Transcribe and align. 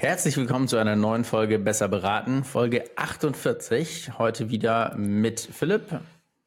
Herzlich 0.00 0.36
willkommen 0.36 0.68
zu 0.68 0.76
einer 0.76 0.94
neuen 0.94 1.24
Folge 1.24 1.58
Besser 1.58 1.88
beraten, 1.88 2.44
Folge 2.44 2.84
48. 2.94 4.16
Heute 4.16 4.48
wieder 4.48 4.94
mit 4.96 5.40
Philipp. 5.40 6.00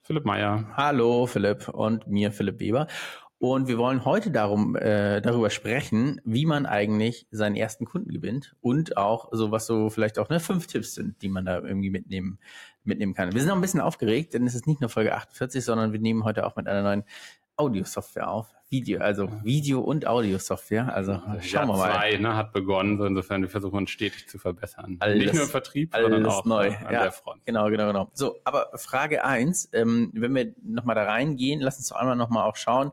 Philipp 0.03 0.23
Meyer. 0.23 0.69
Hallo 0.77 1.25
Philipp 1.25 1.67
und 1.67 2.07
mir 2.07 2.31
Philipp 2.31 2.61
Weber. 2.61 2.87
Und 3.39 3.67
wir 3.67 3.77
wollen 3.77 4.05
heute 4.05 4.31
darum, 4.31 4.77
äh, 4.77 5.19
darüber 5.19 5.49
sprechen, 5.49 6.21
wie 6.23 6.45
man 6.45 6.65
eigentlich 6.65 7.27
seinen 7.29 7.57
ersten 7.57 7.83
Kunden 7.83 8.13
gewinnt 8.13 8.55
und 8.61 8.95
auch 8.95 9.27
so, 9.33 9.51
was 9.51 9.65
so 9.65 9.89
vielleicht 9.89 10.17
auch 10.17 10.29
ne, 10.29 10.39
fünf 10.39 10.67
Tipps 10.67 10.93
sind, 10.93 11.21
die 11.21 11.27
man 11.27 11.43
da 11.43 11.59
irgendwie 11.59 11.89
mitnehmen, 11.89 12.39
mitnehmen 12.85 13.13
kann. 13.13 13.33
Wir 13.33 13.41
sind 13.41 13.51
auch 13.51 13.55
ein 13.55 13.61
bisschen 13.61 13.81
aufgeregt, 13.81 14.33
denn 14.33 14.47
es 14.47 14.55
ist 14.55 14.65
nicht 14.65 14.79
nur 14.79 14.89
Folge 14.89 15.13
48, 15.13 15.65
sondern 15.65 15.91
wir 15.91 15.99
nehmen 15.99 16.23
heute 16.23 16.45
auch 16.45 16.55
mit 16.55 16.69
einer 16.69 16.83
neuen 16.83 17.03
Audio-Software 17.61 18.29
auf. 18.29 18.47
Video, 18.69 19.01
also 19.01 19.27
Video- 19.43 19.81
und 19.81 20.07
Audio-Software. 20.07 20.93
Also 20.95 21.21
schauen 21.41 21.41
Jahr 21.41 21.67
wir 21.67 21.77
mal. 21.77 21.91
zwei 21.91 22.17
ne, 22.17 22.35
hat 22.37 22.53
begonnen, 22.53 22.97
so 22.97 23.05
insofern 23.05 23.41
wir 23.41 23.49
versuchen 23.49 23.79
uns 23.79 23.89
stetig 23.89 24.29
zu 24.29 24.39
verbessern. 24.39 24.95
Alles- 24.99 25.17
Nicht 25.19 25.33
nur 25.33 25.43
im 25.43 25.49
Vertrieb, 25.49 25.93
sondern 25.93 26.25
auch 26.25 26.45
neu. 26.45 26.67
an 26.67 26.93
ja, 26.93 27.03
der 27.03 27.11
Front. 27.11 27.45
Genau, 27.45 27.69
genau, 27.69 27.87
genau. 27.87 28.09
So, 28.13 28.37
aber 28.45 28.69
Frage 28.75 29.25
eins, 29.25 29.69
ähm, 29.73 30.11
wenn 30.13 30.33
wir 30.33 30.53
nochmal 30.63 30.95
da 30.95 31.03
reingehen, 31.03 31.59
lass 31.59 31.77
uns 31.77 31.89
doch 31.89 31.97
einmal 31.97 32.15
nochmal 32.15 32.47
auch 32.49 32.55
schauen. 32.55 32.91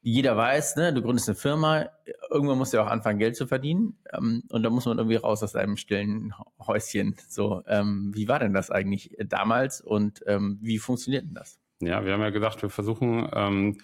Jeder 0.00 0.36
weiß, 0.36 0.76
ne, 0.76 0.92
du 0.92 1.02
gründest 1.02 1.28
eine 1.28 1.34
Firma, 1.34 1.86
irgendwann 2.30 2.58
musst 2.58 2.72
du 2.72 2.76
ja 2.76 2.84
auch 2.84 2.90
anfangen, 2.90 3.18
Geld 3.18 3.36
zu 3.36 3.46
verdienen. 3.48 3.98
Ähm, 4.12 4.44
und 4.50 4.62
da 4.62 4.70
muss 4.70 4.84
man 4.86 4.98
irgendwie 4.98 5.16
raus 5.16 5.42
aus 5.42 5.56
einem 5.56 5.76
stillen 5.76 6.34
Häuschen. 6.64 7.16
So, 7.28 7.62
ähm, 7.66 8.12
wie 8.14 8.28
war 8.28 8.38
denn 8.38 8.52
das 8.52 8.70
eigentlich 8.70 9.16
damals 9.26 9.80
und 9.80 10.22
ähm, 10.26 10.58
wie 10.60 10.78
funktioniert 10.78 11.24
denn 11.24 11.34
das? 11.34 11.58
Ja, 11.86 12.04
wir 12.04 12.12
haben 12.12 12.20
ja 12.20 12.30
gesagt, 12.30 12.62
wir 12.62 12.70
versuchen 12.70 13.28
ähm, 13.32 13.78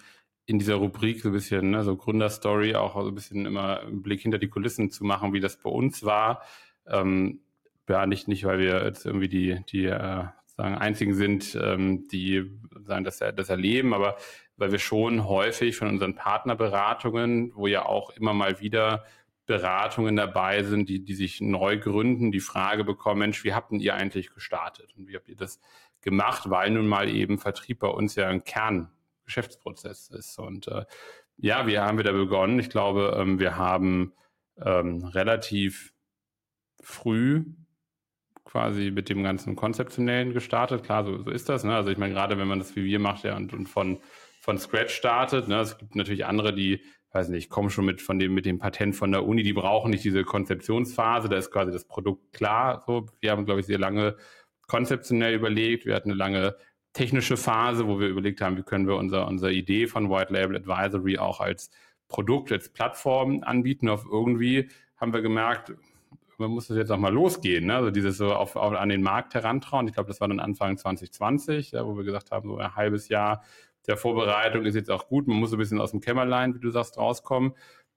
in 0.45 0.59
dieser 0.59 0.75
Rubrik 0.75 1.21
so 1.21 1.29
ein 1.29 1.33
bisschen, 1.33 1.71
ne, 1.71 1.83
so 1.83 1.95
Gründerstory, 1.95 2.75
auch 2.75 2.95
so 2.95 3.07
ein 3.07 3.15
bisschen 3.15 3.45
immer 3.45 3.81
einen 3.81 4.01
Blick 4.01 4.21
hinter 4.21 4.37
die 4.37 4.49
Kulissen 4.49 4.91
zu 4.91 5.03
machen, 5.03 5.33
wie 5.33 5.39
das 5.39 5.57
bei 5.57 5.69
uns 5.69 6.03
war. 6.03 6.43
Ähm, 6.87 7.41
ja, 7.87 8.05
nicht, 8.05 8.27
nicht, 8.27 8.45
weil 8.45 8.59
wir 8.59 8.83
jetzt 8.85 9.05
irgendwie 9.05 9.27
die, 9.27 9.59
die 9.71 9.85
äh, 9.85 10.25
sagen, 10.45 10.75
einzigen 10.75 11.13
sind, 11.13 11.57
ähm, 11.61 12.07
die 12.09 12.51
sagen, 12.85 13.03
das, 13.03 13.19
das 13.19 13.49
erleben, 13.49 13.93
aber 13.93 14.17
weil 14.57 14.71
wir 14.71 14.79
schon 14.79 15.25
häufig 15.25 15.75
von 15.75 15.87
unseren 15.87 16.15
Partnerberatungen, 16.15 17.51
wo 17.55 17.67
ja 17.67 17.85
auch 17.85 18.11
immer 18.11 18.33
mal 18.33 18.61
wieder 18.61 19.05
Beratungen 19.45 20.15
dabei 20.15 20.63
sind, 20.63 20.87
die, 20.87 21.03
die 21.03 21.15
sich 21.15 21.41
neu 21.41 21.77
gründen, 21.77 22.31
die 22.31 22.39
Frage 22.39 22.83
bekommen, 22.83 23.19
Mensch, 23.19 23.43
wie 23.43 23.53
habt 23.53 23.71
denn 23.71 23.79
ihr 23.79 23.95
eigentlich 23.95 24.33
gestartet 24.33 24.93
und 24.95 25.07
wie 25.07 25.15
habt 25.15 25.27
ihr 25.27 25.35
das 25.35 25.59
gemacht, 26.01 26.49
weil 26.49 26.71
nun 26.71 26.87
mal 26.87 27.09
eben 27.09 27.37
Vertrieb 27.37 27.79
bei 27.79 27.87
uns 27.87 28.15
ja 28.15 28.27
ein 28.27 28.43
Kerngeschäftsprozess 28.43 30.09
ist. 30.09 30.39
Und 30.39 30.67
äh, 30.67 30.85
ja, 31.37 31.67
wie 31.67 31.79
haben 31.79 31.97
wir 31.97 32.03
da 32.03 32.11
begonnen? 32.11 32.59
Ich 32.59 32.69
glaube, 32.69 33.17
ähm, 33.19 33.39
wir 33.39 33.57
haben 33.57 34.13
ähm, 34.63 35.03
relativ 35.05 35.93
früh 36.81 37.45
quasi 38.43 38.91
mit 38.91 39.09
dem 39.09 39.23
ganzen 39.23 39.55
Konzeptionellen 39.55 40.33
gestartet. 40.33 40.83
Klar, 40.83 41.05
so, 41.05 41.23
so 41.23 41.29
ist 41.29 41.47
das. 41.49 41.63
Ne? 41.63 41.75
Also 41.75 41.89
ich 41.89 41.97
meine, 41.97 42.13
gerade 42.13 42.37
wenn 42.37 42.47
man 42.47 42.59
das 42.59 42.75
wie 42.75 42.83
wir 42.83 42.99
macht 42.99 43.23
ja 43.23 43.35
und, 43.37 43.53
und 43.53 43.67
von, 43.67 43.99
von 44.41 44.57
Scratch 44.57 44.93
startet, 44.93 45.47
ne? 45.47 45.61
es 45.61 45.77
gibt 45.77 45.95
natürlich 45.95 46.25
andere, 46.25 46.53
die, 46.53 46.83
weiß 47.13 47.29
nicht, 47.29 47.49
kommen 47.49 47.69
schon 47.69 47.85
mit 47.85 48.01
von 48.01 48.19
dem, 48.19 48.33
mit 48.33 48.45
dem 48.45 48.59
Patent 48.59 48.95
von 48.95 49.11
der 49.11 49.25
Uni, 49.25 49.43
die 49.43 49.53
brauchen 49.53 49.91
nicht 49.91 50.03
diese 50.03 50.23
Konzeptionsphase, 50.23 51.29
da 51.29 51.37
ist 51.37 51.51
quasi 51.51 51.71
das 51.71 51.85
Produkt 51.85 52.33
klar. 52.33 52.83
So, 52.85 53.05
wir 53.19 53.31
haben, 53.31 53.45
glaube 53.45 53.61
ich, 53.61 53.65
sehr 53.65 53.79
lange 53.79 54.17
konzeptionell 54.71 55.33
überlegt. 55.33 55.85
Wir 55.85 55.93
hatten 55.93 56.11
eine 56.11 56.17
lange 56.17 56.55
technische 56.93 57.35
Phase, 57.35 57.87
wo 57.87 57.99
wir 57.99 58.07
überlegt 58.07 58.39
haben, 58.39 58.55
wie 58.55 58.63
können 58.63 58.87
wir 58.87 58.95
unser, 58.95 59.27
unsere 59.27 59.51
Idee 59.51 59.85
von 59.85 60.09
White 60.09 60.31
Label 60.31 60.55
Advisory 60.55 61.17
auch 61.17 61.41
als 61.41 61.71
Produkt, 62.07 62.53
als 62.53 62.69
Plattform 62.69 63.43
anbieten. 63.43 63.89
Auf 63.89 64.05
irgendwie 64.09 64.69
haben 64.95 65.11
wir 65.11 65.21
gemerkt, 65.21 65.73
man 66.37 66.51
muss 66.51 66.67
das 66.67 66.77
jetzt 66.77 66.89
auch 66.89 66.97
mal 66.97 67.13
losgehen, 67.13 67.65
ne? 67.65 67.75
also 67.75 67.91
dieses 67.91 68.15
so 68.15 68.33
auf, 68.33 68.55
auf, 68.55 68.73
an 68.73 68.87
den 68.87 69.03
Markt 69.03 69.33
herantrauen. 69.33 69.89
Ich 69.89 69.93
glaube, 69.93 70.07
das 70.07 70.21
war 70.21 70.29
dann 70.29 70.39
Anfang 70.39 70.77
2020, 70.77 71.71
ja, 71.71 71.85
wo 71.85 71.97
wir 71.97 72.05
gesagt 72.05 72.31
haben, 72.31 72.47
so 72.47 72.57
ein 72.57 72.73
halbes 72.73 73.09
Jahr 73.09 73.43
der 73.87 73.97
Vorbereitung 73.97 74.63
ist 74.63 74.75
jetzt 74.75 74.89
auch 74.89 75.09
gut. 75.09 75.27
Man 75.27 75.35
muss 75.35 75.51
ein 75.51 75.59
bisschen 75.59 75.81
aus 75.81 75.91
dem 75.91 75.99
Kämmerlein, 75.99 76.55
wie 76.55 76.59
du 76.59 76.69
sagst, 76.69 76.97
rauskommen. 76.97 77.55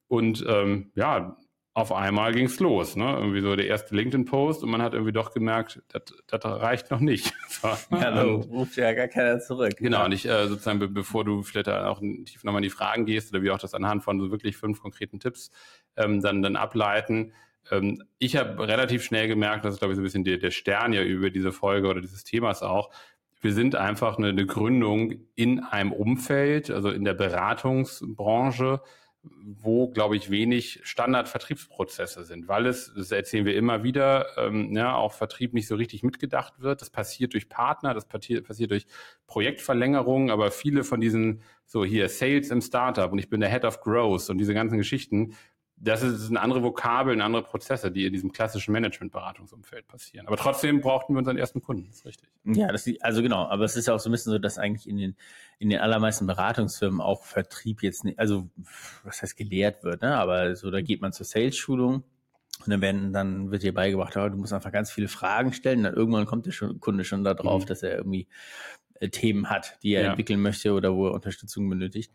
Und 0.09 0.45
ähm, 0.49 0.91
ja, 0.97 1.37
auf 1.77 1.91
einmal 1.93 2.33
ging's 2.33 2.61
los, 2.61 2.95
ne? 2.95 3.17
Irgendwie 3.19 3.41
so 3.41 3.57
der 3.57 3.67
erste 3.67 3.97
LinkedIn-Post 3.97 4.63
und 4.63 4.71
man 4.71 4.81
hat 4.81 4.95
irgendwie 4.95 5.13
doch 5.13 5.33
gemerkt, 5.33 5.83
das, 5.89 6.45
reicht 6.45 6.91
noch 6.93 7.01
nicht. 7.01 7.33
So, 7.49 7.69
Ja, 7.97 8.23
und- 8.23 8.45
ruft 8.51 8.77
ja 8.77 8.93
gar 8.93 9.09
keiner 9.09 9.41
zurück. 9.41 9.75
Genau, 9.79 10.05
und 10.05 10.13
ich 10.13 10.27
äh, 10.27 10.47
sozusagen, 10.47 10.79
be 10.79 10.89
bevor 10.89 11.25
du 11.25 11.43
vielleicht 11.43 11.69
auch 11.69 12.01
tief 12.01 12.45
nochmal 12.45 12.61
in 12.61 12.65
die 12.65 12.71
Fragen 12.71 13.07
gehst 13.07 13.33
oder 13.33 13.43
wie 13.43 13.51
auch 13.51 13.59
das 13.59 13.75
anhand 13.75 14.05
von 14.05 14.21
so 14.21 14.31
wirklich 14.31 14.57
fünf 14.57 14.81
konkreten 14.81 15.19
Tipps 15.19 15.51
ähm, 15.97 16.21
dann, 16.21 16.43
dann 16.43 16.55
ableiten. 16.57 17.33
Ähm, 17.73 18.03
ich 18.19 18.37
habe 18.37 18.69
relativ 18.69 19.03
schnell 19.03 19.27
gemerkt, 19.27 19.65
das 19.65 19.75
ist, 19.75 19.81
glaube 19.81 19.93
ich, 19.93 19.97
so 19.97 20.01
ein 20.03 20.05
bisschen 20.05 20.25
der, 20.25 20.39
der 20.39 20.53
Stern 20.53 20.93
ja 20.93 21.03
über 21.03 21.31
diese 21.31 21.51
Folge 21.51 21.89
oder 21.89 22.01
dieses 22.01 22.23
Themas 22.23 22.63
auch. 22.63 22.91
Wir 23.41 23.53
sind 23.53 23.75
einfach 23.75 24.17
eine, 24.17 24.29
eine 24.29 24.47
Gründung 24.47 25.15
in 25.35 25.61
einem 25.61 25.93
Umfeld, 25.93 26.71
also 26.71 26.91
in 26.91 27.05
der 27.05 27.15
Beratungsbranche, 27.15 28.81
wo, 29.61 29.89
glaube 29.89 30.17
ich, 30.17 30.31
wenig 30.31 30.81
Standardvertriebsprozesse 30.85 32.25
sind, 32.25 32.49
weil 32.49 32.67
es, 32.67 32.93
das 32.95 33.11
erzählen 33.11 33.47
wir 33.47 33.57
immer 33.57 33.83
wieder, 33.83 34.27
ähm, 34.39 34.75
ja, 34.75 34.95
auch 34.95 35.13
Vertrieb 35.13 35.55
nicht 35.55 35.67
so 35.67 35.75
richtig 35.77 36.03
mitgedacht 36.03 36.61
wird. 36.61 36.81
Das 36.81 36.91
passiert 36.91 37.35
durch 37.35 37.49
Partner, 37.49 37.95
das 37.95 38.07
passiert, 38.07 38.47
passiert 38.47 38.71
durch 38.71 38.87
Projektverlängerungen, 39.27 40.31
aber 40.31 40.51
viele 40.51 40.85
von 40.85 41.01
diesen, 41.01 41.43
so 41.67 41.85
hier 41.85 42.09
Sales 42.09 42.51
im 42.51 42.61
Startup 42.61 43.11
und 43.11 43.19
ich 43.19 43.29
bin 43.29 43.41
der 43.41 43.51
Head 43.51 43.65
of 43.65 43.81
Growth 43.81 44.29
und 44.31 44.39
diese 44.39 44.55
ganzen 44.55 44.79
Geschichten, 44.79 45.35
das, 45.85 46.03
ist, 46.03 46.19
sind 46.21 46.37
andere 46.37 46.63
Vokabeln, 46.63 47.21
andere 47.21 47.43
Prozesse, 47.43 47.91
die 47.91 48.07
in 48.07 48.13
diesem 48.13 48.33
klassischen 48.33 48.73
Management-Beratungsumfeld 48.73 49.87
passieren. 49.87 50.27
Aber 50.27 50.37
trotzdem 50.37 50.81
brauchten 50.81 51.15
wir 51.15 51.19
unseren 51.19 51.37
ersten 51.37 51.61
Kunden, 51.63 51.87
das 51.87 51.97
ist 51.99 52.07
richtig. 52.07 52.29
Ja, 52.45 52.69
das, 52.69 52.89
also 53.01 53.23
genau, 53.23 53.47
aber 53.47 53.65
es 53.65 53.77
ist 53.77 53.87
ja 53.87 53.95
auch 53.95 54.01
so 54.01 54.09
ein 54.09 54.13
bisschen 54.13 54.33
so, 54.33 54.39
dass 54.39 54.59
eigentlich 54.59 54.89
in 54.89 54.97
den, 54.97 55.17
in 55.59 55.71
den 55.71 55.81
allermeisten 55.81 56.27
Beratungsfirmen 56.27 57.01
auch 57.01 57.25
Vertrieb 57.25 57.83
jetzt 57.83 58.05
nicht, 58.05 58.19
also 58.19 58.49
was 59.05 59.23
heißt 59.23 59.37
gelehrt 59.37 59.85
wird, 59.85 60.03
ne? 60.03 60.17
aber 60.17 60.57
so, 60.57 60.71
da 60.71 60.81
geht 60.81 61.01
man 61.01 61.13
zur 61.13 61.27
Sales-Schulung 61.27 62.03
und 62.65 62.71
dann 62.71 62.81
werden, 62.81 63.13
dann 63.13 63.51
wird 63.51 63.63
dir 63.63 63.75
beigebracht, 63.75 64.17
oh, 64.17 64.29
du 64.29 64.37
musst 64.37 64.53
einfach 64.53 64.73
ganz 64.73 64.91
viele 64.91 65.09
Fragen 65.09 65.53
stellen, 65.53 65.83
dann 65.83 65.95
irgendwann 65.95 66.25
kommt 66.27 66.47
der 66.47 66.53
schon, 66.53 66.81
Kunde 66.81 67.05
schon 67.05 67.25
da 67.25 67.35
drauf, 67.35 67.63
Mhm. 67.65 67.67
dass 67.67 67.83
er 67.83 67.97
irgendwie 67.97 68.27
äh, 69.01 69.09
Themen 69.09 69.51
hat, 69.51 69.79
die 69.83 69.95
er 69.95 70.05
Ja. 70.05 70.11
entwickeln 70.11 70.41
möchte 70.41 70.73
oder 70.73 70.95
wo 70.95 71.09
er 71.09 71.15
Unterstützung 71.15 71.69
benötigt. 71.69 72.13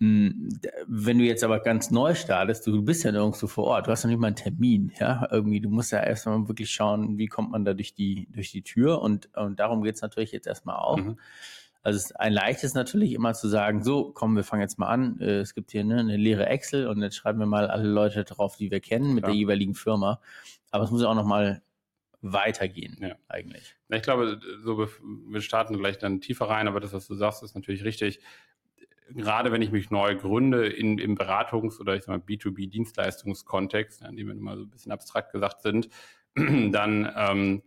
D- 0.00 0.70
Wenn 0.86 1.18
du 1.18 1.24
jetzt 1.24 1.44
aber 1.44 1.60
ganz 1.60 1.90
neu 1.90 2.14
startest, 2.14 2.66
du 2.66 2.82
bist 2.82 3.04
ja 3.04 3.12
nirgendwo 3.12 3.46
vor 3.46 3.64
Ort, 3.64 3.86
du 3.86 3.90
hast 3.92 4.04
noch 4.04 4.10
nicht 4.10 4.18
mal 4.18 4.26
einen 4.26 4.36
Termin, 4.36 4.92
ja, 4.98 5.26
irgendwie, 5.30 5.60
du 5.60 5.70
musst 5.70 5.92
ja 5.92 6.02
erstmal 6.02 6.46
wirklich 6.48 6.70
schauen, 6.70 7.16
wie 7.16 7.26
kommt 7.26 7.52
man 7.52 7.64
da 7.64 7.74
durch 7.74 7.94
die, 7.94 8.26
durch 8.30 8.50
die 8.50 8.62
Tür 8.62 9.00
und, 9.00 9.34
und 9.36 9.60
darum 9.60 9.82
geht's 9.82 10.02
natürlich 10.02 10.32
jetzt 10.32 10.46
erstmal 10.46 10.76
auch. 10.76 10.98
Mhm. 10.98 11.18
Also 11.82 11.96
es 11.98 12.06
ist 12.06 12.12
ein 12.18 12.32
leichtes 12.32 12.74
natürlich 12.74 13.12
immer 13.12 13.34
zu 13.34 13.46
sagen, 13.46 13.82
so, 13.84 14.10
komm, 14.12 14.34
wir 14.36 14.42
fangen 14.42 14.62
jetzt 14.62 14.78
mal 14.78 14.88
an, 14.88 15.20
äh, 15.20 15.40
es 15.40 15.54
gibt 15.54 15.70
hier 15.70 15.84
ne, 15.84 16.00
eine 16.00 16.16
leere 16.16 16.46
Excel 16.46 16.88
und 16.88 17.00
jetzt 17.02 17.16
schreiben 17.16 17.38
wir 17.38 17.46
mal 17.46 17.68
alle 17.68 17.88
Leute 17.88 18.24
drauf, 18.24 18.56
die 18.56 18.70
wir 18.70 18.80
kennen 18.80 19.14
mit 19.14 19.22
Klar. 19.24 19.32
der 19.32 19.38
jeweiligen 19.38 19.74
Firma, 19.74 20.20
aber 20.70 20.84
es 20.84 20.90
muss 20.90 21.02
ja 21.02 21.08
auch 21.08 21.14
nochmal 21.14 21.62
weitergehen, 22.20 22.96
Ja. 23.00 23.16
eigentlich. 23.28 23.76
Ich 23.90 24.02
glaube, 24.02 24.40
so 24.62 24.78
wir 25.28 25.40
starten 25.42 25.76
gleich 25.78 25.98
dann 25.98 26.20
tiefer 26.22 26.46
rein, 26.48 26.68
aber 26.68 26.80
das, 26.80 26.94
was 26.94 27.06
du 27.06 27.14
sagst, 27.14 27.42
ist 27.42 27.54
natürlich 27.54 27.84
richtig. 27.84 28.20
Gerade 29.10 29.52
wenn 29.52 29.62
ich 29.62 29.70
mich 29.70 29.90
neu 29.90 30.16
gründe 30.16 30.66
in, 30.66 30.98
im 30.98 31.16
Beratungs- 31.16 31.80
oder 31.80 31.94
ich 31.94 32.04
sag 32.04 32.08
mal 32.08 32.24
B2B-Dienstleistungskontext, 32.24 34.02
an 34.02 34.16
dem 34.16 34.28
wir 34.28 34.34
immer 34.34 34.56
so 34.56 34.62
ein 34.62 34.70
bisschen 34.70 34.92
abstrakt 34.92 35.32
gesagt 35.32 35.62
sind, 35.62 35.88
dann 36.34 37.12
ähm, 37.16 37.62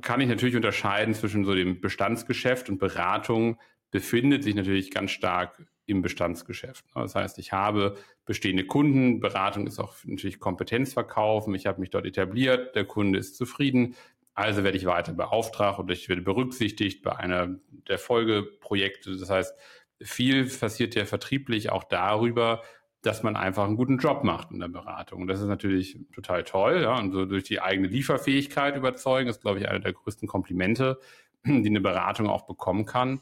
kann 0.00 0.20
ich 0.20 0.28
natürlich 0.28 0.56
unterscheiden 0.56 1.14
zwischen 1.14 1.44
so 1.44 1.54
dem 1.54 1.80
Bestandsgeschäft 1.80 2.68
und 2.68 2.78
Beratung 2.78 3.58
befindet 3.90 4.44
sich 4.44 4.54
natürlich 4.54 4.90
ganz 4.90 5.10
stark 5.10 5.66
im 5.86 6.02
Bestandsgeschäft. 6.02 6.84
Das 6.94 7.14
heißt, 7.14 7.38
ich 7.38 7.52
habe 7.52 7.96
bestehende 8.24 8.66
Kunden, 8.66 9.20
Beratung 9.20 9.66
ist 9.66 9.78
auch 9.78 9.94
natürlich 10.04 10.40
Kompetenzverkaufen, 10.40 11.54
ich 11.54 11.66
habe 11.66 11.80
mich 11.80 11.90
dort 11.90 12.06
etabliert, 12.06 12.74
der 12.74 12.84
Kunde 12.84 13.18
ist 13.18 13.36
zufrieden, 13.36 13.94
also 14.34 14.64
werde 14.64 14.76
ich 14.76 14.84
weiter 14.84 15.12
beauftragt 15.12 15.78
und 15.78 15.90
ich 15.90 16.08
werde 16.08 16.22
berücksichtigt 16.22 17.02
bei 17.02 17.16
einer 17.16 17.56
der 17.88 17.98
Folgeprojekte. 17.98 19.16
Das 19.16 19.30
heißt, 19.30 19.54
viel 20.02 20.46
passiert 20.46 20.94
ja 20.94 21.04
vertrieblich 21.04 21.70
auch 21.70 21.84
darüber, 21.84 22.62
dass 23.02 23.22
man 23.22 23.36
einfach 23.36 23.64
einen 23.64 23.76
guten 23.76 23.98
Job 23.98 24.24
macht 24.24 24.50
in 24.50 24.58
der 24.58 24.68
Beratung. 24.68 25.22
Und 25.22 25.28
das 25.28 25.40
ist 25.40 25.46
natürlich 25.46 25.98
total 26.12 26.42
toll. 26.44 26.82
Ja? 26.82 26.98
Und 26.98 27.12
so 27.12 27.24
durch 27.24 27.44
die 27.44 27.60
eigene 27.60 27.88
Lieferfähigkeit 27.88 28.76
überzeugen, 28.76 29.30
ist, 29.30 29.42
glaube 29.42 29.60
ich, 29.60 29.68
einer 29.68 29.78
der 29.78 29.92
größten 29.92 30.26
Komplimente, 30.26 30.98
die 31.44 31.68
eine 31.68 31.80
Beratung 31.80 32.28
auch 32.28 32.46
bekommen 32.46 32.84
kann. 32.84 33.20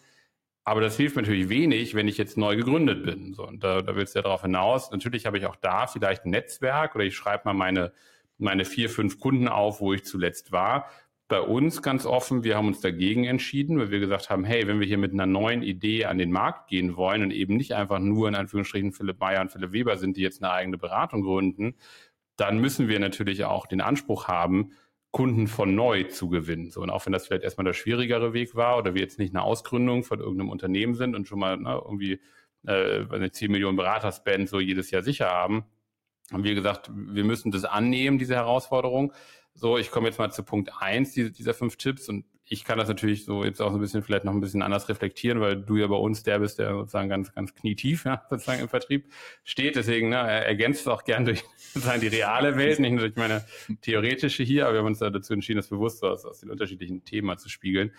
Aber 0.64 0.80
das 0.80 0.96
hilft 0.96 1.16
natürlich 1.16 1.50
wenig, 1.50 1.94
wenn 1.94 2.08
ich 2.08 2.16
jetzt 2.16 2.38
neu 2.38 2.56
gegründet 2.56 3.04
bin. 3.04 3.34
So, 3.34 3.46
und 3.46 3.62
da, 3.62 3.82
da 3.82 3.94
willst 3.94 4.14
du 4.14 4.20
ja 4.20 4.22
darauf 4.22 4.42
hinaus. 4.42 4.90
Natürlich 4.90 5.26
habe 5.26 5.36
ich 5.36 5.44
auch 5.44 5.56
da 5.56 5.86
vielleicht 5.86 6.24
ein 6.24 6.30
Netzwerk 6.30 6.94
oder 6.94 7.04
ich 7.04 7.14
schreibe 7.14 7.42
mal 7.44 7.52
meine, 7.52 7.92
meine 8.38 8.64
vier, 8.64 8.88
fünf 8.88 9.20
Kunden 9.20 9.48
auf, 9.48 9.80
wo 9.80 9.92
ich 9.92 10.04
zuletzt 10.04 10.52
war. 10.52 10.88
Bei 11.26 11.40
uns 11.40 11.80
ganz 11.80 12.04
offen, 12.04 12.44
wir 12.44 12.56
haben 12.56 12.68
uns 12.68 12.80
dagegen 12.80 13.24
entschieden, 13.24 13.78
weil 13.78 13.90
wir 13.90 13.98
gesagt 13.98 14.28
haben, 14.28 14.44
hey, 14.44 14.66
wenn 14.66 14.78
wir 14.78 14.86
hier 14.86 14.98
mit 14.98 15.12
einer 15.12 15.26
neuen 15.26 15.62
Idee 15.62 16.04
an 16.04 16.18
den 16.18 16.30
Markt 16.30 16.68
gehen 16.68 16.96
wollen 16.96 17.22
und 17.22 17.30
eben 17.30 17.56
nicht 17.56 17.72
einfach 17.72 17.98
nur 17.98 18.28
in 18.28 18.34
Anführungsstrichen 18.34 18.92
Philipp 18.92 19.20
Meyer 19.20 19.40
und 19.40 19.50
Philipp 19.50 19.72
Weber 19.72 19.96
sind, 19.96 20.18
die 20.18 20.22
jetzt 20.22 20.42
eine 20.42 20.52
eigene 20.52 20.76
Beratung 20.76 21.22
gründen, 21.22 21.76
dann 22.36 22.58
müssen 22.58 22.88
wir 22.88 23.00
natürlich 23.00 23.44
auch 23.44 23.66
den 23.66 23.80
Anspruch 23.80 24.28
haben, 24.28 24.72
Kunden 25.12 25.46
von 25.46 25.74
neu 25.74 26.04
zu 26.04 26.28
gewinnen. 26.28 26.70
So, 26.70 26.82
und 26.82 26.90
auch 26.90 27.06
wenn 27.06 27.12
das 27.12 27.26
vielleicht 27.26 27.44
erstmal 27.44 27.64
der 27.64 27.72
schwierigere 27.72 28.32
Weg 28.32 28.56
war 28.56 28.76
oder 28.76 28.94
wir 28.94 29.00
jetzt 29.00 29.18
nicht 29.18 29.34
eine 29.34 29.44
Ausgründung 29.44 30.02
von 30.02 30.18
irgendeinem 30.18 30.50
Unternehmen 30.50 30.94
sind 30.94 31.14
und 31.14 31.28
schon 31.28 31.38
mal 31.38 31.56
ne, 31.56 31.80
irgendwie 31.84 32.20
äh, 32.66 33.06
eine 33.10 33.30
10 33.30 33.52
Millionen 33.52 33.76
Beraterspend 33.76 34.48
so 34.48 34.58
jedes 34.58 34.90
Jahr 34.90 35.02
sicher 35.02 35.30
haben, 35.30 35.64
haben 36.32 36.42
wir 36.44 36.54
gesagt, 36.54 36.90
wir 36.92 37.24
müssen 37.24 37.52
das 37.52 37.64
annehmen, 37.64 38.18
diese 38.18 38.34
Herausforderung. 38.34 39.12
So, 39.54 39.78
ich 39.78 39.90
komme 39.90 40.08
jetzt 40.08 40.18
mal 40.18 40.30
zu 40.30 40.42
Punkt 40.42 40.70
eins 40.80 41.12
dieser, 41.12 41.30
dieser 41.30 41.54
fünf 41.54 41.76
Tipps 41.76 42.08
und 42.08 42.24
ich 42.46 42.64
kann 42.64 42.76
das 42.76 42.88
natürlich 42.88 43.24
so 43.24 43.44
jetzt 43.44 43.62
auch 43.62 43.70
so 43.70 43.78
ein 43.78 43.80
bisschen 43.80 44.02
vielleicht 44.02 44.24
noch 44.24 44.32
ein 44.32 44.40
bisschen 44.40 44.62
anders 44.62 44.88
reflektieren, 44.88 45.40
weil 45.40 45.56
du 45.56 45.76
ja 45.76 45.86
bei 45.86 45.96
uns 45.96 46.22
der 46.22 46.40
bist, 46.40 46.58
der 46.58 46.72
sozusagen 46.72 47.08
ganz, 47.08 47.32
ganz 47.34 47.54
knietief 47.54 48.04
ja, 48.04 48.22
sozusagen 48.30 48.60
im 48.60 48.68
Vertrieb 48.68 49.10
steht. 49.44 49.76
Deswegen 49.76 50.10
ne, 50.10 50.16
er 50.16 50.46
ergänzt 50.46 50.82
es 50.82 50.88
auch 50.88 51.04
gern 51.04 51.24
durch 51.24 51.42
sozusagen 51.56 52.00
die 52.00 52.08
reale 52.08 52.56
Welt, 52.56 52.80
nicht 52.80 52.92
nur 52.92 53.00
durch 53.00 53.16
meine 53.16 53.44
theoretische 53.80 54.42
hier, 54.42 54.64
aber 54.64 54.74
wir 54.74 54.80
haben 54.80 54.86
uns 54.86 54.98
da 54.98 55.08
dazu 55.08 55.32
entschieden, 55.32 55.58
das 55.58 55.68
bewusst 55.68 56.02
aus, 56.04 56.24
aus 56.24 56.40
den 56.40 56.50
unterschiedlichen 56.50 57.04
Themen 57.04 57.38
zu 57.38 57.48
spiegeln. 57.48 57.92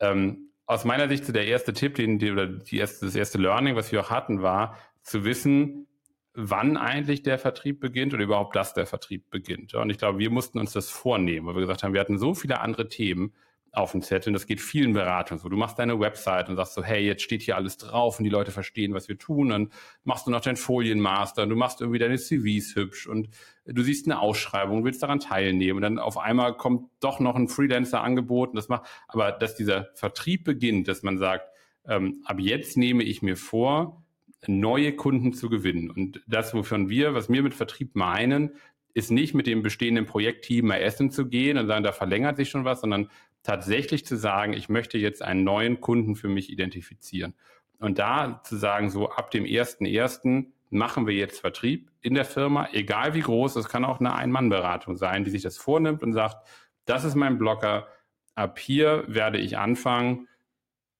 Ähm, 0.00 0.50
aus 0.66 0.84
meiner 0.84 1.08
Sicht 1.08 1.26
so 1.26 1.32
der 1.32 1.46
erste 1.46 1.72
Tipp, 1.72 1.94
den 1.94 2.18
die, 2.18 2.32
oder 2.32 2.46
die 2.46 2.78
erste, 2.78 3.06
das 3.06 3.14
erste 3.14 3.38
Learning, 3.38 3.76
was 3.76 3.92
wir 3.92 4.00
auch 4.00 4.10
hatten, 4.10 4.42
war 4.42 4.78
zu 5.02 5.24
wissen, 5.24 5.86
wann 6.34 6.76
eigentlich 6.76 7.22
der 7.22 7.38
Vertrieb 7.38 7.80
beginnt 7.80 8.12
oder 8.12 8.24
überhaupt, 8.24 8.56
dass 8.56 8.74
der 8.74 8.86
Vertrieb 8.86 9.30
beginnt. 9.30 9.74
Und 9.74 9.90
ich 9.90 9.98
glaube, 9.98 10.18
wir 10.18 10.30
mussten 10.30 10.58
uns 10.58 10.72
das 10.72 10.90
vornehmen, 10.90 11.46
weil 11.46 11.54
wir 11.54 11.60
gesagt 11.60 11.82
haben, 11.82 11.94
wir 11.94 12.00
hatten 12.00 12.18
so 12.18 12.34
viele 12.34 12.60
andere 12.60 12.88
Themen, 12.88 13.32
auf 13.74 13.92
dem 13.92 14.02
Zettel. 14.02 14.30
Und 14.30 14.34
das 14.34 14.46
geht 14.46 14.60
vielen 14.60 14.92
Beratungen 14.92 15.40
so. 15.40 15.48
Du 15.48 15.56
machst 15.56 15.78
deine 15.78 15.98
Website 15.98 16.48
und 16.48 16.56
sagst 16.56 16.74
so, 16.74 16.82
hey, 16.82 17.04
jetzt 17.04 17.22
steht 17.22 17.42
hier 17.42 17.56
alles 17.56 17.76
drauf 17.76 18.18
und 18.18 18.24
die 18.24 18.30
Leute 18.30 18.52
verstehen, 18.52 18.94
was 18.94 19.08
wir 19.08 19.18
tun. 19.18 19.50
Dann 19.50 19.70
machst 20.04 20.26
du 20.26 20.30
noch 20.30 20.40
dein 20.40 20.56
Folienmaster 20.56 21.42
und 21.42 21.50
du 21.50 21.56
machst 21.56 21.80
irgendwie 21.80 21.98
deine 21.98 22.16
CVs 22.16 22.76
hübsch 22.76 23.06
und 23.06 23.28
du 23.66 23.82
siehst 23.82 24.06
eine 24.06 24.20
Ausschreibung, 24.20 24.84
willst 24.84 25.02
daran 25.02 25.20
teilnehmen. 25.20 25.78
Und 25.78 25.82
dann 25.82 25.98
auf 25.98 26.18
einmal 26.18 26.56
kommt 26.56 26.90
doch 27.00 27.20
noch 27.20 27.34
ein 27.34 27.48
Freelancer 27.48 28.02
angeboten. 28.02 28.56
Das 28.56 28.68
macht, 28.68 28.88
aber 29.08 29.32
dass 29.32 29.56
dieser 29.56 29.88
Vertrieb 29.94 30.44
beginnt, 30.44 30.88
dass 30.88 31.02
man 31.02 31.18
sagt, 31.18 31.48
ähm, 31.86 32.22
ab 32.24 32.38
jetzt 32.38 32.76
nehme 32.76 33.02
ich 33.02 33.22
mir 33.22 33.36
vor, 33.36 34.03
neue 34.48 34.94
Kunden 34.94 35.32
zu 35.32 35.48
gewinnen. 35.48 35.90
Und 35.90 36.22
das, 36.26 36.54
wovon 36.54 36.88
wir, 36.88 37.14
was 37.14 37.28
wir 37.28 37.42
mit 37.42 37.54
Vertrieb 37.54 37.94
meinen, 37.94 38.52
ist 38.94 39.10
nicht 39.10 39.34
mit 39.34 39.46
dem 39.46 39.62
bestehenden 39.62 40.06
Projektteam 40.06 40.68
mal 40.68 40.76
essen 40.76 41.10
zu 41.10 41.28
gehen 41.28 41.58
und 41.58 41.66
sagen, 41.66 41.84
da 41.84 41.92
verlängert 41.92 42.36
sich 42.36 42.50
schon 42.50 42.64
was, 42.64 42.80
sondern 42.80 43.08
tatsächlich 43.42 44.06
zu 44.06 44.16
sagen, 44.16 44.52
ich 44.52 44.68
möchte 44.68 44.98
jetzt 44.98 45.22
einen 45.22 45.44
neuen 45.44 45.80
Kunden 45.80 46.16
für 46.16 46.28
mich 46.28 46.50
identifizieren. 46.50 47.34
Und 47.78 47.98
da 47.98 48.40
zu 48.44 48.56
sagen, 48.56 48.90
so 48.90 49.10
ab 49.10 49.30
dem 49.30 49.44
ersten 49.44 49.84
ersten 49.84 50.54
machen 50.70 51.06
wir 51.06 51.14
jetzt 51.14 51.40
Vertrieb 51.40 51.90
in 52.00 52.14
der 52.14 52.24
Firma, 52.24 52.68
egal 52.72 53.14
wie 53.14 53.20
groß, 53.20 53.56
es 53.56 53.68
kann 53.68 53.84
auch 53.84 54.00
eine 54.00 54.14
Ein-Mann-Beratung 54.14 54.96
sein, 54.96 55.24
die 55.24 55.30
sich 55.30 55.42
das 55.42 55.58
vornimmt 55.58 56.02
und 56.02 56.12
sagt, 56.12 56.46
das 56.84 57.04
ist 57.04 57.14
mein 57.14 57.38
Blocker, 57.38 57.88
ab 58.34 58.58
hier 58.58 59.04
werde 59.06 59.38
ich 59.38 59.58
anfangen, 59.58 60.28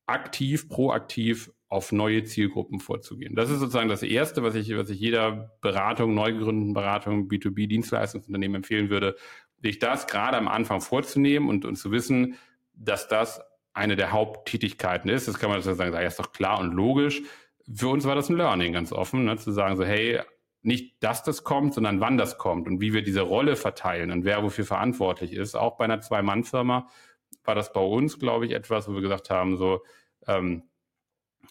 aktiv, 0.07 0.69
proaktiv 0.69 1.53
auf 1.75 1.91
neue 1.91 2.23
Zielgruppen 2.23 2.79
vorzugehen. 2.79 3.35
Das 3.35 3.51
ist 3.51 3.59
sozusagen 3.59 3.89
das 3.89 4.05
Erste, 4.05 4.45
was 4.45 4.55
ich, 4.55 4.77
was 4.77 4.89
ich 4.91 5.01
jeder 5.01 5.51
Beratung, 5.61 6.15
neu 6.15 6.33
gegründeten 6.33 6.73
Beratung, 6.73 7.29
B2B-Dienstleistungsunternehmen 7.29 8.57
empfehlen 8.57 8.91
würde, 8.91 9.17
sich 9.61 9.81
das 9.81 10.07
gerade 10.07 10.37
am 10.37 10.47
Anfang 10.47 10.81
vorzunehmen 10.81 11.49
und, 11.49 11.65
und 11.65 11.75
zu 11.75 11.91
wissen, 11.91 12.37
dass 12.75 13.09
das 13.09 13.41
eine 13.73 13.97
der 13.97 14.13
Haupttätigkeiten 14.13 15.11
ist. 15.11 15.27
Das 15.27 15.41
kann 15.41 15.51
man 15.51 15.61
sozusagen 15.61 15.91
sagen, 15.91 16.03
ja, 16.03 16.09
ist 16.09 16.21
doch 16.21 16.33
klar 16.33 16.61
und 16.61 16.73
logisch. 16.73 17.23
Für 17.75 17.89
uns 17.89 18.05
war 18.05 18.15
das 18.15 18.29
ein 18.29 18.37
Learning 18.37 18.73
ganz 18.73 18.93
offen, 18.93 19.25
ne, 19.25 19.37
zu 19.37 19.51
sagen 19.51 19.77
so, 19.77 19.85
hey, 19.85 20.21
nicht, 20.63 21.03
dass 21.03 21.25
das 21.25 21.43
kommt, 21.43 21.75
sondern 21.75 22.01
wann 22.01 22.17
das 22.17 22.39
kommt 22.39 22.69
und 22.69 22.81
wie 22.81 22.93
wir 22.93 23.03
diese 23.03 23.23
Rolle 23.23 23.57
verteilen 23.57 24.13
und 24.13 24.25
wer 24.25 24.45
wofür 24.45 24.65
verantwortlich 24.65 25.33
ist. 25.33 25.57
Auch 25.57 25.77
bei 25.77 25.85
einer 25.85 26.01
Zwei-Mann-Firma 26.01 26.89
war 27.43 27.55
das 27.57 27.73
bei 27.73 27.81
uns, 27.81 28.21
glaube 28.21 28.47
ich, 28.47 28.53
etwas, 28.53 28.89
wo 28.89 28.95
wir 28.95 29.01
gesagt 29.01 29.29
haben, 29.29 29.57
so, 29.57 29.83
ähm, 30.29 30.63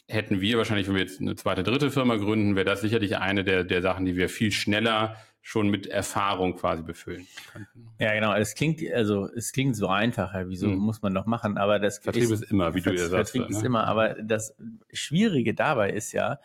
hätten 0.08 0.42
wir 0.42 0.58
wahrscheinlich, 0.58 0.88
wenn 0.88 0.96
wir 0.96 1.02
jetzt 1.02 1.22
eine 1.22 1.36
zweite, 1.36 1.64
dritte 1.64 1.92
Firma 1.92 2.16
gründen, 2.16 2.56
wäre 2.56 2.66
das 2.66 2.82
sicherlich 2.82 3.18
eine 3.18 3.44
der, 3.44 3.64
der 3.64 3.82
Sachen, 3.82 4.06
die 4.06 4.16
wir 4.16 4.30
viel 4.30 4.52
schneller 4.52 5.16
schon 5.46 5.70
mit 5.70 5.88
Erfahrung 5.88 6.56
quasi 6.56 6.84
befüllen 6.84 7.28
könnten. 7.52 7.90
Ja, 8.00 8.14
genau. 8.14 8.34
Es 8.34 8.56
klingt, 8.56 8.82
also 8.94 9.30
es 9.36 9.52
klingt 9.52 9.76
so 9.76 9.88
einfacher, 9.88 10.48
wieso 10.48 10.68
mhm. 10.68 10.78
muss 10.78 11.02
man 11.02 11.12
noch 11.12 11.26
machen, 11.26 11.58
aber 11.58 11.80
das 11.80 12.00
Vertrieb 12.00 12.24
ist, 12.24 12.32
ist 12.32 12.52
immer, 12.52 12.74
wie 12.76 12.82
du 12.82 12.92
ja 12.92 13.10
sagst. 13.10 13.32
Vertrieb 13.32 13.50
ist 13.50 13.62
ne? 13.62 13.68
immer, 13.68 13.86
aber 13.86 14.16
das 14.24 14.56
Schwierige 14.94 15.54
dabei 15.54 15.92
ist 15.92 16.14
ja, 16.14 16.40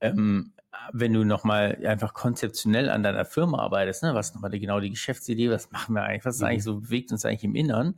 ähm, 0.00 0.52
wenn 0.92 1.12
du 1.12 1.24
nochmal 1.24 1.84
einfach 1.84 2.14
konzeptionell 2.14 2.88
an 2.88 3.02
deiner 3.02 3.24
Firma 3.24 3.58
arbeitest, 3.58 4.04
ne, 4.04 4.14
was 4.14 4.32
nochmal 4.32 4.50
genau 4.52 4.78
die 4.78 4.90
Geschäftsidee, 4.90 5.50
was 5.50 5.72
machen 5.72 5.94
wir 5.94 6.04
eigentlich, 6.04 6.24
was 6.24 6.36
ist 6.36 6.42
mhm. 6.42 6.46
eigentlich 6.46 6.64
so, 6.64 6.80
bewegt 6.80 7.10
uns 7.10 7.24
eigentlich 7.24 7.44
im 7.44 7.56
Innern, 7.56 7.96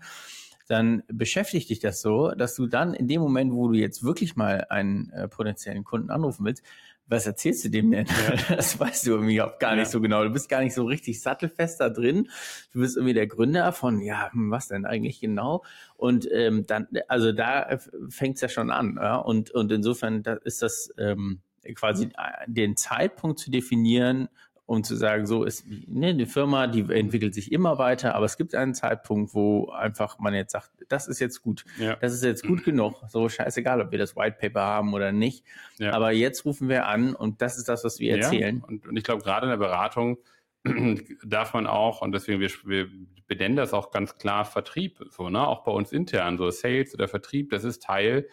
dann 0.68 1.02
beschäftigt 1.08 1.70
dich 1.70 1.80
das 1.80 2.00
so, 2.00 2.30
dass 2.32 2.54
du 2.54 2.66
dann 2.66 2.94
in 2.94 3.08
dem 3.08 3.20
Moment, 3.20 3.52
wo 3.52 3.68
du 3.68 3.74
jetzt 3.74 4.02
wirklich 4.02 4.36
mal 4.36 4.66
einen 4.68 5.10
äh, 5.10 5.28
potenziellen 5.28 5.84
Kunden 5.84 6.10
anrufen 6.10 6.44
willst, 6.44 6.62
was 7.08 7.26
erzählst 7.26 7.64
du 7.64 7.70
dem 7.70 7.90
denn? 7.90 8.06
Ja. 8.06 8.56
Das 8.56 8.78
weißt 8.78 9.06
du 9.06 9.12
irgendwie 9.12 9.40
auch 9.40 9.58
gar 9.58 9.72
ja. 9.72 9.80
nicht 9.80 9.90
so 9.90 10.00
genau. 10.00 10.22
Du 10.24 10.30
bist 10.30 10.48
gar 10.48 10.60
nicht 10.60 10.74
so 10.74 10.84
richtig 10.84 11.20
sattelfest 11.22 11.80
da 11.80 11.88
drin. 11.88 12.28
Du 12.72 12.80
bist 12.80 12.96
irgendwie 12.96 13.14
der 13.14 13.26
Gründer 13.26 13.72
von, 13.72 14.00
ja, 14.00 14.30
hm, 14.32 14.50
was 14.50 14.68
denn 14.68 14.84
eigentlich 14.84 15.20
genau? 15.20 15.64
Und 15.96 16.28
ähm, 16.30 16.66
dann, 16.66 16.86
also 17.08 17.32
da 17.32 17.78
fängt's 18.10 18.42
ja 18.42 18.48
schon 18.48 18.70
an. 18.70 18.98
Ja? 19.00 19.16
Und, 19.16 19.50
und 19.50 19.72
insofern 19.72 20.22
da 20.22 20.34
ist 20.34 20.60
das 20.60 20.92
ähm, 20.98 21.40
quasi 21.74 22.04
äh, 22.04 22.44
den 22.46 22.76
Zeitpunkt 22.76 23.38
zu 23.38 23.50
definieren, 23.50 24.28
um 24.68 24.84
zu 24.84 24.96
sagen, 24.96 25.26
so 25.26 25.44
ist 25.44 25.64
ne, 25.66 26.08
eine 26.08 26.26
Firma, 26.26 26.66
die 26.66 26.80
entwickelt 26.92 27.32
sich 27.32 27.52
immer 27.52 27.78
weiter, 27.78 28.14
aber 28.14 28.26
es 28.26 28.36
gibt 28.36 28.54
einen 28.54 28.74
Zeitpunkt, 28.74 29.32
wo 29.32 29.70
einfach 29.70 30.18
man 30.18 30.34
jetzt 30.34 30.52
sagt, 30.52 30.70
das 30.90 31.08
ist 31.08 31.20
jetzt 31.20 31.40
gut, 31.40 31.64
ja. 31.78 31.96
das 31.96 32.12
ist 32.12 32.22
jetzt 32.22 32.46
gut 32.46 32.64
genug, 32.64 33.02
so 33.08 33.30
scheißegal, 33.30 33.80
ob 33.80 33.92
wir 33.92 33.98
das 33.98 34.14
White 34.14 34.36
Paper 34.38 34.60
haben 34.60 34.92
oder 34.92 35.10
nicht, 35.10 35.42
ja. 35.78 35.94
aber 35.94 36.12
jetzt 36.12 36.44
rufen 36.44 36.68
wir 36.68 36.84
an 36.84 37.14
und 37.14 37.40
das 37.40 37.56
ist 37.56 37.70
das, 37.70 37.82
was 37.82 37.98
wir 37.98 38.14
erzählen. 38.14 38.58
Ja. 38.58 38.68
Und, 38.68 38.86
und 38.86 38.94
ich 38.98 39.04
glaube, 39.04 39.22
gerade 39.22 39.46
in 39.46 39.50
der 39.50 39.56
Beratung 39.56 40.18
darf 41.24 41.54
man 41.54 41.66
auch, 41.66 42.02
und 42.02 42.12
deswegen 42.12 42.38
wir, 42.38 42.50
wir 42.64 42.88
benennen 43.26 43.56
das 43.56 43.72
auch 43.72 43.90
ganz 43.90 44.18
klar 44.18 44.44
Vertrieb, 44.44 45.02
so, 45.08 45.30
ne, 45.30 45.46
auch 45.46 45.64
bei 45.64 45.72
uns 45.72 45.92
intern, 45.92 46.36
so 46.36 46.50
Sales 46.50 46.92
oder 46.92 47.08
Vertrieb, 47.08 47.48
das 47.48 47.64
ist 47.64 47.82
Teil 47.82 48.28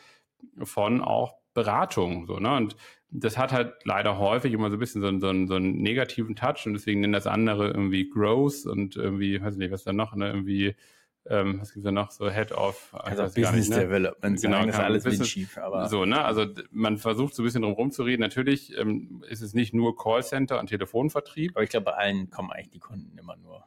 von 0.64 1.00
auch 1.02 1.38
Beratung, 1.54 2.28
so, 2.28 2.40
ne, 2.40 2.58
und 2.58 2.76
das 3.12 3.38
hat 3.38 3.52
halt 3.52 3.74
leider 3.84 4.18
häufig 4.18 4.54
immer 4.54 4.70
so 4.70 4.78
ein 4.78 4.80
bisschen 4.80 5.02
so, 5.02 5.08
einen, 5.08 5.20
so, 5.20 5.28
einen, 5.28 5.48
so 5.48 5.56
einen 5.56 5.82
negativen 5.82 6.36
Touch 6.36 6.66
und 6.66 6.74
deswegen 6.74 7.02
nennen 7.02 7.14
das 7.14 7.28
andere 7.28 7.68
irgendwie 7.68 8.10
Growth 8.10 8.66
und 8.66 8.96
irgendwie, 8.96 9.42
weiß 9.42 9.56
nicht, 9.56 9.72
was 9.72 9.84
da 9.84 9.94
noch, 9.94 10.16
ne, 10.16 10.28
irgendwie, 10.28 10.76
ähm, 11.28 11.60
was 11.62 11.74
gibt's 11.74 11.86
da 11.86 11.92
noch, 11.92 12.12
so 12.12 12.30
Head 12.30 12.52
of 12.52 12.94
also 12.94 13.24
Business 13.24 13.54
nicht, 13.54 13.70
ne? 13.70 13.80
Development, 13.86 14.42
genau, 14.42 14.58
sagen, 14.58 14.70
ist 14.70 14.80
alles 14.80 15.04
Business, 15.04 15.30
schief, 15.30 15.58
aber 15.58 15.88
so, 15.88 16.06
ne, 16.06 16.24
also 16.24 16.46
man 16.72 16.98
versucht 16.98 17.36
so 17.36 17.42
ein 17.42 17.46
bisschen 17.46 17.62
drum 17.62 17.74
rumzureden. 17.74 18.20
Natürlich 18.22 18.78
ähm, 18.78 19.24
ist 19.30 19.42
es 19.42 19.54
nicht 19.54 19.74
nur 19.74 19.96
Callcenter 19.96 20.60
und 20.60 20.68
Telefonvertrieb. 20.68 21.52
Aber 21.56 21.64
ich 21.64 21.70
glaube, 21.70 21.86
bei 21.86 21.94
allen 21.94 22.30
kommen 22.30 22.52
eigentlich 22.52 22.72
die 22.72 22.80
Kunden 22.80 23.18
immer 23.18 23.38
nur 23.38 23.64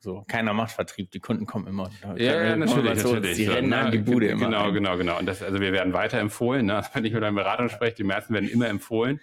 so, 0.00 0.24
keiner 0.28 0.54
macht 0.54 0.70
Vertrieb, 0.70 1.10
die 1.10 1.18
Kunden 1.18 1.44
kommen 1.44 1.66
immer. 1.66 1.90
Ja, 2.16 2.16
ja 2.16 2.56
natürlich, 2.56 3.00
so, 3.00 3.14
natürlich. 3.14 3.36
Die 3.36 3.44
so, 3.46 3.52
rennen 3.52 3.70
ne? 3.70 3.78
an 3.78 3.90
die 3.90 3.98
Bude 3.98 4.28
genau, 4.28 4.38
immer. 4.38 4.48
Genau, 4.48 4.72
genau, 4.72 4.96
genau. 4.96 5.18
Und 5.18 5.26
das, 5.26 5.42
also 5.42 5.60
wir 5.60 5.72
werden 5.72 5.92
weiter 5.92 6.18
empfohlen, 6.18 6.66
ne? 6.66 6.82
wenn 6.94 7.04
ich 7.04 7.12
mit 7.12 7.22
einem 7.24 7.36
Berater 7.36 7.68
spreche, 7.68 7.96
die 7.96 8.04
meisten 8.04 8.32
werden 8.32 8.48
immer 8.48 8.68
empfohlen. 8.68 9.20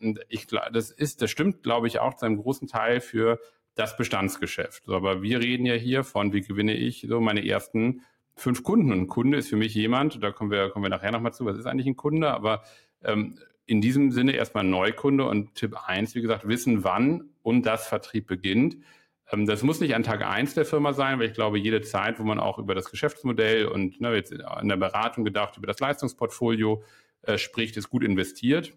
Und 0.00 0.20
ich 0.28 0.46
glaube, 0.46 0.72
das 0.72 0.90
ist, 0.90 1.20
das 1.22 1.30
stimmt, 1.30 1.62
glaube 1.62 1.86
ich, 1.88 1.98
auch 1.98 2.14
zu 2.14 2.26
einem 2.26 2.38
großen 2.38 2.68
Teil 2.68 3.00
für 3.00 3.38
das 3.74 3.96
Bestandsgeschäft. 3.96 4.84
So, 4.84 4.94
aber 4.94 5.22
wir 5.22 5.40
reden 5.40 5.66
ja 5.66 5.74
hier 5.74 6.04
von, 6.04 6.32
wie 6.32 6.40
gewinne 6.40 6.74
ich 6.74 7.06
so 7.08 7.20
meine 7.20 7.46
ersten 7.46 8.02
fünf 8.36 8.62
Kunden. 8.62 8.92
Und 8.92 9.00
ein 9.02 9.08
Kunde 9.08 9.38
ist 9.38 9.48
für 9.48 9.56
mich 9.56 9.74
jemand, 9.74 10.22
da 10.22 10.30
kommen 10.30 10.50
wir, 10.50 10.70
kommen 10.70 10.84
wir 10.84 10.90
nachher 10.90 11.12
nochmal 11.12 11.34
zu, 11.34 11.44
was 11.44 11.58
ist 11.58 11.66
eigentlich 11.66 11.86
ein 11.86 11.96
Kunde, 11.96 12.32
aber 12.32 12.62
ähm, 13.02 13.38
in 13.66 13.80
diesem 13.80 14.10
Sinne 14.10 14.32
erstmal 14.32 14.64
Neukunde 14.64 15.26
und 15.26 15.54
Tipp 15.54 15.76
eins, 15.86 16.14
wie 16.14 16.22
gesagt, 16.22 16.46
wissen, 16.46 16.84
wann 16.84 17.30
und 17.42 17.64
das 17.64 17.86
Vertrieb 17.86 18.26
beginnt. 18.26 18.76
Ähm, 19.30 19.46
das 19.46 19.62
muss 19.62 19.80
nicht 19.80 19.94
an 19.94 20.02
Tag 20.02 20.22
eins 20.22 20.54
der 20.54 20.64
Firma 20.64 20.92
sein, 20.92 21.18
weil 21.18 21.28
ich 21.28 21.34
glaube, 21.34 21.58
jede 21.58 21.80
Zeit, 21.82 22.18
wo 22.18 22.24
man 22.24 22.38
auch 22.38 22.58
über 22.58 22.74
das 22.74 22.90
Geschäftsmodell 22.90 23.66
und 23.66 24.00
ne, 24.00 24.14
jetzt 24.14 24.32
in 24.32 24.68
der 24.68 24.76
Beratung 24.76 25.24
gedacht, 25.24 25.56
über 25.56 25.66
das 25.66 25.80
Leistungsportfolio 25.80 26.82
äh, 27.22 27.38
spricht, 27.38 27.76
ist 27.76 27.90
gut 27.90 28.04
investiert. 28.04 28.72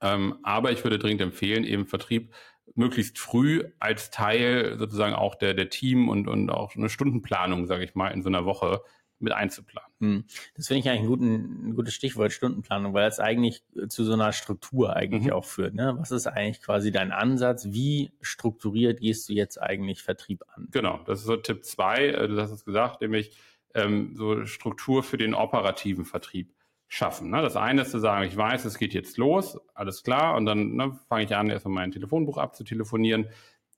Ähm, 0.00 0.38
aber 0.42 0.72
ich 0.72 0.84
würde 0.84 0.98
dringend 0.98 1.22
empfehlen, 1.22 1.64
eben 1.64 1.86
Vertrieb 1.86 2.34
möglichst 2.74 3.18
früh 3.18 3.64
als 3.78 4.10
Teil 4.10 4.76
sozusagen 4.78 5.14
auch 5.14 5.36
der, 5.36 5.54
der 5.54 5.70
Team 5.70 6.08
und, 6.08 6.26
und 6.28 6.50
auch 6.50 6.74
eine 6.74 6.88
Stundenplanung, 6.88 7.66
sage 7.66 7.84
ich 7.84 7.94
mal, 7.94 8.08
in 8.08 8.22
so 8.22 8.28
einer 8.28 8.44
Woche 8.44 8.82
mit 9.18 9.32
einzuplanen. 9.32 9.90
Hm. 10.00 10.24
Das 10.54 10.68
finde 10.68 10.80
ich 10.80 10.88
eigentlich 10.88 11.02
ein, 11.02 11.06
guten, 11.06 11.68
ein 11.68 11.74
gutes 11.74 11.94
Stichwort 11.94 12.32
Stundenplanung, 12.32 12.92
weil 12.92 13.08
es 13.08 13.18
eigentlich 13.18 13.64
zu 13.88 14.04
so 14.04 14.12
einer 14.12 14.32
Struktur 14.32 14.94
eigentlich 14.94 15.24
mhm. 15.24 15.32
auch 15.32 15.44
führt. 15.44 15.74
Ne? 15.74 15.96
Was 15.98 16.10
ist 16.10 16.26
eigentlich 16.26 16.62
quasi 16.62 16.92
dein 16.92 17.12
Ansatz? 17.12 17.68
Wie 17.70 18.12
strukturiert 18.20 19.00
gehst 19.00 19.28
du 19.28 19.32
jetzt 19.32 19.60
eigentlich 19.60 20.02
Vertrieb 20.02 20.44
an? 20.54 20.68
Genau, 20.70 21.00
das 21.06 21.20
ist 21.20 21.26
so 21.26 21.36
Tipp 21.36 21.64
zwei. 21.64 22.08
Äh, 22.08 22.28
du 22.28 22.40
hast 22.40 22.50
es 22.50 22.64
gesagt, 22.64 23.00
nämlich 23.00 23.36
ähm, 23.74 24.14
so 24.16 24.44
Struktur 24.44 25.02
für 25.02 25.16
den 25.16 25.34
operativen 25.34 26.04
Vertrieb 26.04 26.52
schaffen. 26.88 27.30
Ne? 27.30 27.42
Das 27.42 27.56
eine 27.56 27.82
ist 27.82 27.90
zu 27.90 27.98
sagen, 27.98 28.26
ich 28.26 28.36
weiß, 28.36 28.64
es 28.64 28.78
geht 28.78 28.94
jetzt 28.94 29.16
los, 29.16 29.58
alles 29.74 30.02
klar, 30.02 30.36
und 30.36 30.46
dann 30.46 30.76
ne, 30.76 30.98
fange 31.08 31.24
ich 31.24 31.34
an, 31.34 31.50
erstmal 31.50 31.74
mein 31.74 31.90
Telefonbuch 31.90 32.38
abzutelefonieren. 32.38 33.28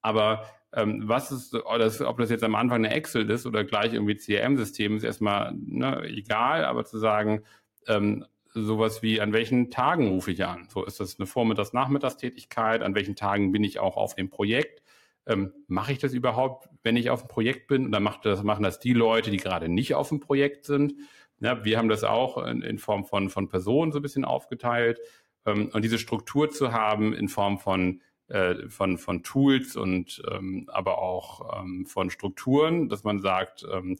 Aber 0.03 0.45
ähm, 0.73 1.03
was 1.07 1.33
ist, 1.33 1.55
ob 1.55 2.19
das 2.19 2.31
jetzt 2.31 2.45
am 2.45 2.55
Anfang 2.55 2.85
eine 2.85 2.95
Excel 2.95 3.29
ist 3.31 3.47
oder 3.47 3.65
gleich 3.65 3.95
irgendwie 3.95 4.17
CRM-System, 4.17 4.97
ist 4.97 5.05
erstmal 5.05 5.55
ne, 5.55 6.03
egal, 6.05 6.65
aber 6.65 6.85
zu 6.85 6.99
sagen, 6.99 7.43
ähm, 7.87 8.27
sowas 8.53 9.03
wie, 9.03 9.21
an 9.21 9.33
welchen 9.33 9.71
Tagen 9.71 10.09
rufe 10.09 10.31
ich 10.31 10.45
an? 10.45 10.67
So 10.71 10.85
ist 10.85 11.01
das 11.01 11.19
eine 11.19 11.27
Vormittags-Nachmittagstätigkeit, 11.27 12.83
an 12.83 12.95
welchen 12.95 13.17
Tagen 13.17 13.53
bin 13.53 13.65
ich 13.65 13.79
auch 13.79 13.97
auf 13.97 14.15
dem 14.15 14.31
Projekt? 14.31 14.83
Ähm, 15.27 15.53
mache 15.67 15.93
ich 15.93 15.99
das 15.99 16.13
überhaupt, 16.13 16.69
wenn 16.83 16.97
ich 16.97 17.11
auf 17.11 17.23
dem 17.23 17.29
Projekt 17.29 17.69
bin? 17.69 17.89
Oder 17.89 18.01
macht 18.01 18.25
das, 18.25 18.43
machen 18.43 18.63
das 18.63 18.79
die 18.79 18.95
Leute, 18.95 19.31
die 19.31 19.37
gerade 19.37 19.69
nicht 19.69 19.95
auf 19.95 20.09
dem 20.09 20.21
Projekt 20.21 20.65
sind? 20.65 20.95
Ja, 21.41 21.65
wir 21.65 21.79
haben 21.79 21.89
das 21.89 22.05
auch 22.05 22.39
in, 22.45 22.63
in 22.63 22.79
Form 22.79 23.05
von, 23.05 23.31
von 23.31 23.49
Personen 23.49 23.93
so 23.93 23.99
ein 23.99 24.03
bisschen 24.03 24.25
aufgeteilt. 24.25 25.01
Ähm, 25.47 25.71
und 25.73 25.83
diese 25.83 25.99
Struktur 25.99 26.51
zu 26.51 26.73
haben 26.73 27.13
in 27.13 27.29
Form 27.29 27.59
von 27.59 28.01
äh, 28.29 28.69
von, 28.69 28.99
von 28.99 29.23
Tools 29.23 29.77
und 29.77 30.23
ähm, 30.31 30.69
aber 30.73 30.99
auch 30.99 31.61
ähm, 31.61 31.87
von 31.87 32.11
Strukturen, 32.11 32.89
dass 32.89 33.05
man 33.05 33.21
sagt, 33.21 33.67
ähm, 33.73 33.99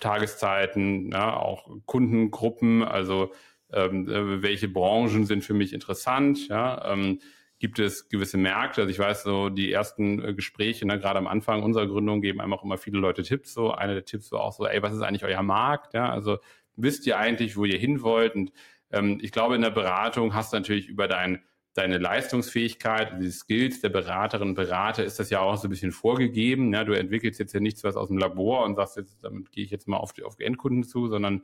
Tageszeiten, 0.00 1.10
ja, 1.10 1.36
auch 1.36 1.68
Kundengruppen, 1.86 2.82
also 2.84 3.32
ähm, 3.72 4.08
äh, 4.08 4.42
welche 4.42 4.68
Branchen 4.68 5.26
sind 5.26 5.44
für 5.44 5.54
mich 5.54 5.72
interessant, 5.72 6.48
ja, 6.48 6.92
ähm, 6.92 7.20
gibt 7.58 7.80
es 7.80 8.08
gewisse 8.08 8.38
Märkte, 8.38 8.82
also 8.82 8.90
ich 8.90 8.98
weiß 8.98 9.24
so, 9.24 9.48
die 9.48 9.72
ersten 9.72 10.24
äh, 10.24 10.34
Gespräche, 10.34 10.86
ne, 10.86 11.00
gerade 11.00 11.18
am 11.18 11.26
Anfang 11.26 11.62
unserer 11.62 11.86
Gründung 11.86 12.20
geben 12.20 12.40
einem 12.40 12.52
auch 12.52 12.62
immer 12.64 12.78
viele 12.78 12.98
Leute 12.98 13.24
Tipps, 13.24 13.52
so, 13.52 13.72
einer 13.72 13.94
der 13.94 14.04
Tipps 14.04 14.30
war 14.30 14.40
auch 14.40 14.52
so, 14.52 14.66
ey, 14.66 14.82
was 14.82 14.94
ist 14.94 15.02
eigentlich 15.02 15.24
euer 15.24 15.42
Markt, 15.42 15.94
ja, 15.94 16.08
also 16.08 16.38
wisst 16.76 17.06
ihr 17.06 17.18
eigentlich, 17.18 17.56
wo 17.56 17.64
ihr 17.64 17.78
hin 17.78 18.02
wollt? 18.02 18.34
Und 18.34 18.52
ähm, 18.90 19.18
ich 19.20 19.32
glaube, 19.32 19.56
in 19.56 19.62
der 19.62 19.70
Beratung 19.70 20.34
hast 20.34 20.52
du 20.52 20.56
natürlich 20.56 20.88
über 20.88 21.08
dein 21.08 21.42
deine 21.78 21.98
Leistungsfähigkeit, 21.98 23.12
die 23.20 23.30
Skills 23.30 23.80
der 23.80 23.88
Beraterinnen 23.88 24.50
und 24.50 24.54
Berater 24.54 25.04
ist 25.04 25.18
das 25.18 25.30
ja 25.30 25.40
auch 25.40 25.56
so 25.56 25.68
ein 25.68 25.70
bisschen 25.70 25.92
vorgegeben. 25.92 26.72
Ja, 26.74 26.84
du 26.84 26.92
entwickelst 26.92 27.38
jetzt 27.38 27.54
ja 27.54 27.60
nichts 27.60 27.84
was 27.84 27.96
aus 27.96 28.08
dem 28.08 28.18
Labor 28.18 28.64
und 28.64 28.74
sagst 28.74 28.96
jetzt, 28.96 29.22
damit 29.22 29.52
gehe 29.52 29.64
ich 29.64 29.70
jetzt 29.70 29.88
mal 29.88 29.96
auf 29.96 30.12
die, 30.12 30.24
auf 30.24 30.38
Endkunden 30.40 30.82
zu, 30.82 31.08
sondern 31.08 31.42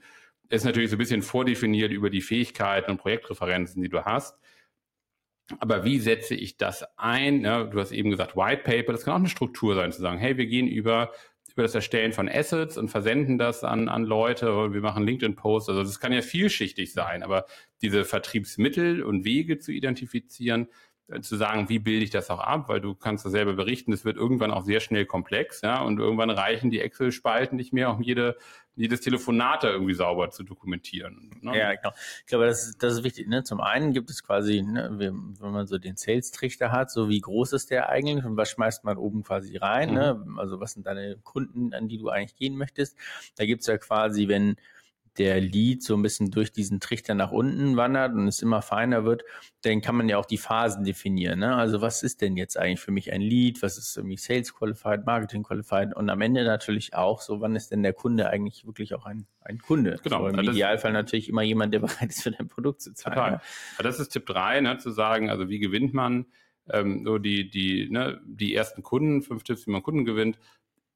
ist 0.49 0.65
natürlich 0.65 0.91
so 0.91 0.97
ein 0.97 0.99
bisschen 0.99 1.23
vordefiniert 1.23 1.93
über 1.93 2.11
die 2.11 2.21
Fähigkeiten 2.21 2.91
und 2.91 2.99
Projektreferenzen, 2.99 3.83
die 3.83 3.89
du 3.89 4.05
hast. 4.05 4.39
Aber 5.59 5.85
wie 5.85 5.99
setze 5.99 6.35
ich 6.35 6.57
das 6.57 6.85
ein? 6.97 7.43
Ja, 7.43 7.65
du 7.65 7.79
hast 7.79 7.93
eben 7.93 8.11
gesagt, 8.11 8.37
White 8.37 8.63
Paper, 8.65 8.93
das 8.93 9.05
kann 9.05 9.15
auch 9.15 9.19
eine 9.19 9.29
Struktur 9.29 9.75
sein, 9.75 9.93
zu 9.93 10.01
sagen, 10.01 10.19
hey, 10.19 10.37
wir 10.37 10.47
gehen 10.47 10.67
über 10.67 11.13
über 11.55 11.63
das 11.63 11.75
Erstellen 11.75 12.13
von 12.13 12.29
Assets 12.29 12.77
und 12.77 12.89
versenden 12.89 13.39
das 13.39 13.63
an, 13.63 13.89
an 13.89 14.05
Leute. 14.05 14.73
Wir 14.73 14.81
machen 14.81 15.05
LinkedIn-Posts. 15.05 15.71
Also 15.71 15.83
das 15.83 16.01
kann 16.01 16.13
ja 16.13 16.21
vielschichtig 16.21 16.93
sein, 16.93 17.23
aber 17.23 17.47
diese 17.81 18.05
Vertriebsmittel 18.05 19.03
und 19.03 19.25
Wege 19.25 19.59
zu 19.59 19.71
identifizieren, 19.71 20.69
zu 21.21 21.37
sagen, 21.37 21.69
wie 21.69 21.79
bilde 21.79 22.05
ich 22.05 22.11
das 22.11 22.31
auch 22.31 22.41
ab, 22.41 22.69
weil 22.69 22.81
du 22.81 22.95
kannst 22.95 23.25
das 23.25 23.33
selber 23.33 23.53
berichten, 23.53 23.93
es 23.93 24.05
wird 24.05 24.17
irgendwann 24.17 24.51
auch 24.51 24.63
sehr 24.63 24.81
schnell 24.81 25.05
komplex, 25.05 25.61
ja, 25.61 25.83
und 25.83 25.99
irgendwann 25.99 26.31
reichen 26.31 26.71
die 26.71 26.81
Excel-Spalten 26.81 27.57
nicht 27.57 27.75
mehr, 27.75 27.91
um 27.91 28.03
jede, 28.03 28.37
jedes 28.75 29.03
Telefonat 29.03 29.65
da 29.65 29.69
irgendwie 29.69 29.93
sauber 29.93 30.31
zu 30.31 30.45
dokumentieren. 30.45 31.31
Ne? 31.43 31.59
Ja, 31.59 31.75
genau. 31.75 31.93
Ich 32.21 32.27
glaube, 32.27 32.47
das 32.47 32.69
ist, 32.69 32.83
das 32.83 32.95
ist 32.95 33.05
wichtig. 33.05 33.29
Ne? 33.29 33.45
Zum 33.45 33.61
einen 33.61 33.93
gibt 33.93 34.09
es 34.09 34.25
quasi, 34.25 34.63
ne, 34.63 34.91
wenn 34.95 35.53
man 35.53 35.67
so 35.67 35.77
den 35.77 35.97
Sales-Trichter 35.97 36.73
hat, 36.73 36.91
so 36.91 37.11
wie 37.11 37.21
groß 37.21 37.53
ist 37.53 37.71
der 37.71 37.91
eigentlich 37.91 38.25
und 38.25 38.37
was 38.39 38.51
schmeißt 38.51 38.85
man 38.85 38.97
oben 38.97 39.23
quasi 39.23 39.57
rein, 39.59 39.93
ne? 39.93 40.15
mhm. 40.15 40.35
ne? 40.35 40.41
also 40.41 40.59
was 40.59 40.73
sind 40.73 40.87
deine 40.87 41.19
Kunden, 41.23 41.75
an 41.75 41.87
die 41.87 41.99
du 41.99 42.09
eigentlich 42.09 42.37
gehen 42.37 42.57
möchtest. 42.57 42.97
Da 43.37 43.45
gibt 43.45 43.61
es 43.61 43.67
ja 43.67 43.77
quasi, 43.77 44.27
wenn 44.27 44.57
der 45.19 45.41
Lead 45.41 45.83
so 45.83 45.95
ein 45.95 46.03
bisschen 46.03 46.31
durch 46.31 46.53
diesen 46.53 46.81
Trichter 46.81 47.15
nach 47.15 47.31
unten 47.31 47.77
wandert 47.77 48.15
und 48.15 48.27
es 48.27 48.43
immer 48.43 48.63
feiner 48.63 49.05
wird, 49.05 49.23
dann 49.63 49.81
kann 49.81 49.97
man 49.97 50.09
ja 50.09 50.19
auch 50.19 50.27
die 50.27 50.39
Phasen 50.39 50.85
definieren. 50.85 51.39
Ne? 51.41 51.55
Also 51.55 51.81
was 51.81 52.03
ist 52.03 52.21
denn 52.21 52.37
jetzt 52.37 52.59
eigentlich 52.59 52.81
für 52.81 52.91
mich 52.91 53.13
ein 53.13 53.21
Lead? 53.21 53.63
Was 53.63 53.79
ist 53.79 53.97
irgendwie 53.97 54.17
Sales 54.17 54.55
Qualified, 54.55 55.07
Marketing 55.07 55.43
Qualified? 55.43 55.95
Und 55.95 56.11
am 56.11 56.21
Ende 56.21 56.45
natürlich 56.45 56.95
auch 56.95 57.21
so, 57.21 57.41
wann 57.41 57.57
ist 57.57 57.71
denn 57.71 57.83
der 57.83 57.93
Kunde 57.93 58.29
eigentlich 58.29 58.67
wirklich 58.67 58.95
auch 58.95 59.07
ein, 59.07 59.27
ein 59.41 59.59
Kunde? 59.59 59.99
Genau. 60.03 60.23
So, 60.23 60.29
Im 60.29 60.39
also 60.39 60.51
Idealfall 60.51 60.93
natürlich 60.93 61.29
immer 61.29 61.43
jemand, 61.43 61.73
der 61.73 61.79
bereit 61.81 62.11
ist, 62.11 62.23
für 62.23 62.33
dein 62.33 62.49
Produkt 62.49 62.83
zu 62.83 62.93
zahlen. 62.93 63.15
Total. 63.15 63.31
Ne? 63.33 63.41
Das 63.83 64.01
ist 64.01 64.09
Tipp 64.09 64.27
3, 64.27 64.61
ne, 64.61 64.79
zu 64.79 64.91
sagen, 64.91 65.31
also 65.31 65.49
wie 65.49 65.59
gewinnt 65.59 65.95
man 65.95 66.27
ähm, 66.71 67.05
so 67.05 67.19
die, 67.19 67.51
die, 67.51 67.89
ne, 67.91 68.21
die 68.25 68.55
ersten 68.55 68.83
Kunden, 68.83 69.23
fünf 69.23 69.45
Tipps, 69.45 69.67
wie 69.67 69.71
man 69.71 69.83
Kunden 69.83 70.05
gewinnt, 70.05 70.39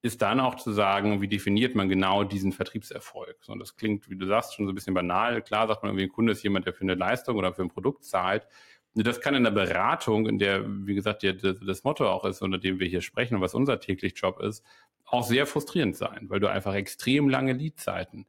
ist 0.01 0.23
dann 0.23 0.39
auch 0.39 0.55
zu 0.55 0.73
sagen, 0.73 1.21
wie 1.21 1.29
definiert 1.29 1.75
man 1.75 1.89
genau 1.89 2.23
diesen 2.23 2.53
Vertriebserfolg. 2.53 3.37
So, 3.41 3.55
das 3.57 3.77
klingt, 3.77 4.09
wie 4.09 4.17
du 4.17 4.27
sagst, 4.27 4.55
schon 4.55 4.67
so 4.67 4.73
ein 4.73 4.75
bisschen 4.75 4.95
banal. 4.95 5.43
Klar 5.43 5.67
sagt 5.67 5.83
man 5.83 5.99
ein 5.99 6.09
Kunde 6.09 6.33
ist 6.33 6.43
jemand, 6.43 6.67
der 6.67 6.73
für 6.73 6.83
eine 6.83 6.95
Leistung 6.95 7.37
oder 7.37 7.53
für 7.53 7.63
ein 7.63 7.69
Produkt 7.69 8.05
zahlt. 8.05 8.47
Das 8.95 9.21
kann 9.21 9.35
in 9.35 9.45
der 9.45 9.51
Beratung, 9.51 10.27
in 10.27 10.39
der, 10.39 10.65
wie 10.67 10.95
gesagt, 10.95 11.23
der, 11.23 11.35
das 11.35 11.85
Motto 11.85 12.09
auch 12.09 12.25
ist, 12.25 12.43
unter 12.43 12.59
dem 12.59 12.81
wir 12.81 12.87
hier 12.87 13.03
sprechen 13.03 13.35
und 13.35 13.41
was 13.41 13.55
unser 13.55 13.81
täglich 13.81 14.15
Job 14.17 14.41
ist, 14.41 14.65
auch 15.05 15.25
sehr 15.25 15.47
frustrierend 15.47 15.97
sein, 15.97 16.27
weil 16.29 16.41
du 16.41 16.49
einfach 16.49 16.75
extrem 16.75 17.29
lange 17.29 17.53
Leadzeiten 17.53 18.27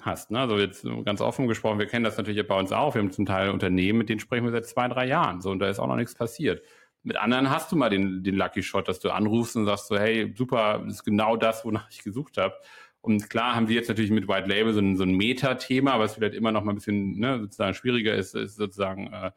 hast. 0.00 0.30
Ne? 0.30 0.40
Also 0.40 0.58
jetzt 0.58 0.86
ganz 1.04 1.20
offen 1.20 1.48
gesprochen, 1.48 1.78
wir 1.78 1.86
kennen 1.86 2.04
das 2.04 2.16
natürlich 2.16 2.46
bei 2.46 2.58
uns 2.58 2.72
auch. 2.72 2.94
Wir 2.94 3.02
haben 3.02 3.12
zum 3.12 3.26
Teil 3.26 3.50
Unternehmen, 3.50 3.98
mit 3.98 4.08
denen 4.08 4.20
sprechen 4.20 4.44
wir 4.44 4.52
seit 4.52 4.66
zwei, 4.66 4.88
drei 4.88 5.06
Jahren. 5.06 5.40
So, 5.40 5.50
und 5.50 5.58
da 5.58 5.68
ist 5.68 5.78
auch 5.78 5.86
noch 5.86 5.96
nichts 5.96 6.14
passiert. 6.14 6.62
Mit 7.06 7.18
anderen 7.18 7.50
hast 7.50 7.70
du 7.70 7.76
mal 7.76 7.88
den, 7.88 8.24
den 8.24 8.34
Lucky 8.34 8.64
Shot, 8.64 8.88
dass 8.88 8.98
du 8.98 9.10
anrufst 9.10 9.54
und 9.54 9.64
sagst 9.64 9.86
so, 9.86 9.96
hey, 9.96 10.34
super, 10.36 10.82
das 10.84 10.96
ist 10.96 11.04
genau 11.04 11.36
das, 11.36 11.64
wonach 11.64 11.88
ich 11.88 12.02
gesucht 12.02 12.36
habe. 12.36 12.54
Und 13.00 13.30
klar 13.30 13.54
haben 13.54 13.68
wir 13.68 13.76
jetzt 13.76 13.88
natürlich 13.88 14.10
mit 14.10 14.26
White 14.26 14.48
Label 14.48 14.74
so 14.74 14.80
ein, 14.80 14.96
so 14.96 15.04
ein 15.04 15.12
Meta-Thema, 15.12 16.00
was 16.00 16.16
vielleicht 16.16 16.34
immer 16.34 16.50
noch 16.50 16.64
mal 16.64 16.72
ein 16.72 16.74
bisschen 16.74 17.16
ne, 17.16 17.38
sozusagen 17.38 17.74
schwieriger 17.74 18.12
ist, 18.12 18.34
ist 18.34 18.56
sozusagen 18.56 19.12
äh, 19.12 19.30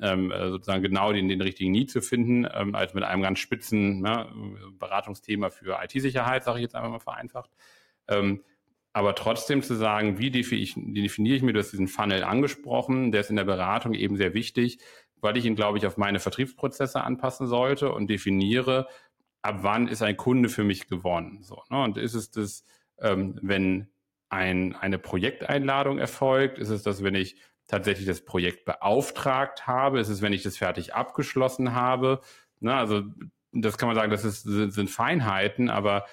ähm, 0.00 0.30
äh, 0.30 0.48
sozusagen 0.48 0.82
genau 0.82 1.12
den, 1.12 1.28
den 1.28 1.42
richtigen 1.42 1.72
Need 1.72 1.90
zu 1.90 2.00
finden, 2.00 2.46
ähm, 2.54 2.74
als 2.74 2.94
mit 2.94 3.04
einem 3.04 3.20
ganz 3.20 3.38
spitzen 3.38 4.00
ne, 4.00 4.26
Beratungsthema 4.78 5.50
für 5.50 5.78
IT-Sicherheit, 5.82 6.44
sage 6.44 6.58
ich 6.58 6.62
jetzt 6.62 6.74
einfach 6.74 6.90
mal 6.90 7.00
vereinfacht. 7.00 7.50
Ähm, 8.08 8.42
aber 8.94 9.14
trotzdem 9.14 9.62
zu 9.62 9.74
sagen, 9.74 10.18
wie 10.18 10.30
definiere 10.30 10.62
ich, 10.62 10.74
definiere 10.74 11.36
ich 11.36 11.42
mir, 11.42 11.52
du 11.52 11.60
hast 11.60 11.72
diesen 11.72 11.86
Funnel 11.86 12.24
angesprochen, 12.24 13.12
der 13.12 13.20
ist 13.20 13.30
in 13.30 13.36
der 13.36 13.44
Beratung 13.44 13.94
eben 13.94 14.16
sehr 14.16 14.34
wichtig, 14.34 14.78
weil 15.20 15.36
ich 15.36 15.44
ihn, 15.44 15.56
glaube 15.56 15.78
ich, 15.78 15.86
auf 15.86 15.96
meine 15.96 16.20
Vertriebsprozesse 16.20 17.02
anpassen 17.02 17.46
sollte 17.46 17.92
und 17.92 18.08
definiere, 18.08 18.88
ab 19.42 19.58
wann 19.62 19.88
ist 19.88 20.02
ein 20.02 20.16
Kunde 20.16 20.48
für 20.48 20.64
mich 20.64 20.88
gewonnen. 20.88 21.42
So, 21.42 21.62
ne? 21.70 21.82
Und 21.82 21.98
ist 21.98 22.14
es 22.14 22.30
das, 22.30 22.64
ähm, 22.98 23.38
wenn 23.42 23.88
ein, 24.28 24.74
eine 24.76 24.98
Projekteinladung 24.98 25.98
erfolgt? 25.98 26.58
Ist 26.58 26.70
es 26.70 26.82
das, 26.82 27.02
wenn 27.02 27.14
ich 27.14 27.36
tatsächlich 27.66 28.06
das 28.06 28.24
Projekt 28.24 28.64
beauftragt 28.64 29.66
habe? 29.66 30.00
Ist 30.00 30.08
es, 30.08 30.22
wenn 30.22 30.32
ich 30.32 30.42
das 30.42 30.56
fertig 30.56 30.94
abgeschlossen 30.94 31.74
habe? 31.74 32.20
Ne? 32.60 32.74
Also 32.74 33.02
das 33.52 33.78
kann 33.78 33.88
man 33.88 33.96
sagen, 33.96 34.10
das 34.10 34.24
ist, 34.24 34.42
sind 34.42 34.90
Feinheiten, 34.90 35.70
aber 35.70 36.06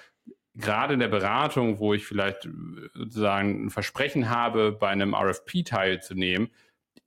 gerade 0.54 0.94
in 0.94 1.00
der 1.00 1.08
Beratung, 1.08 1.78
wo 1.78 1.94
ich 1.94 2.04
vielleicht 2.04 2.48
sozusagen 2.94 3.66
ein 3.66 3.70
Versprechen 3.70 4.28
habe, 4.28 4.72
bei 4.72 4.88
einem 4.88 5.14
RFP 5.14 5.62
teilzunehmen, 5.64 6.50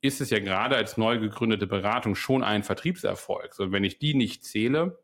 ist 0.02 0.20
es 0.20 0.30
ja 0.30 0.40
gerade 0.40 0.76
als 0.76 0.96
neu 0.96 1.18
gegründete 1.18 1.66
Beratung 1.66 2.16
schon 2.16 2.42
ein 2.42 2.64
Vertriebserfolg. 2.64 3.54
So, 3.54 3.70
wenn 3.72 3.84
ich 3.84 3.98
die 3.98 4.14
nicht 4.14 4.44
zähle 4.44 4.98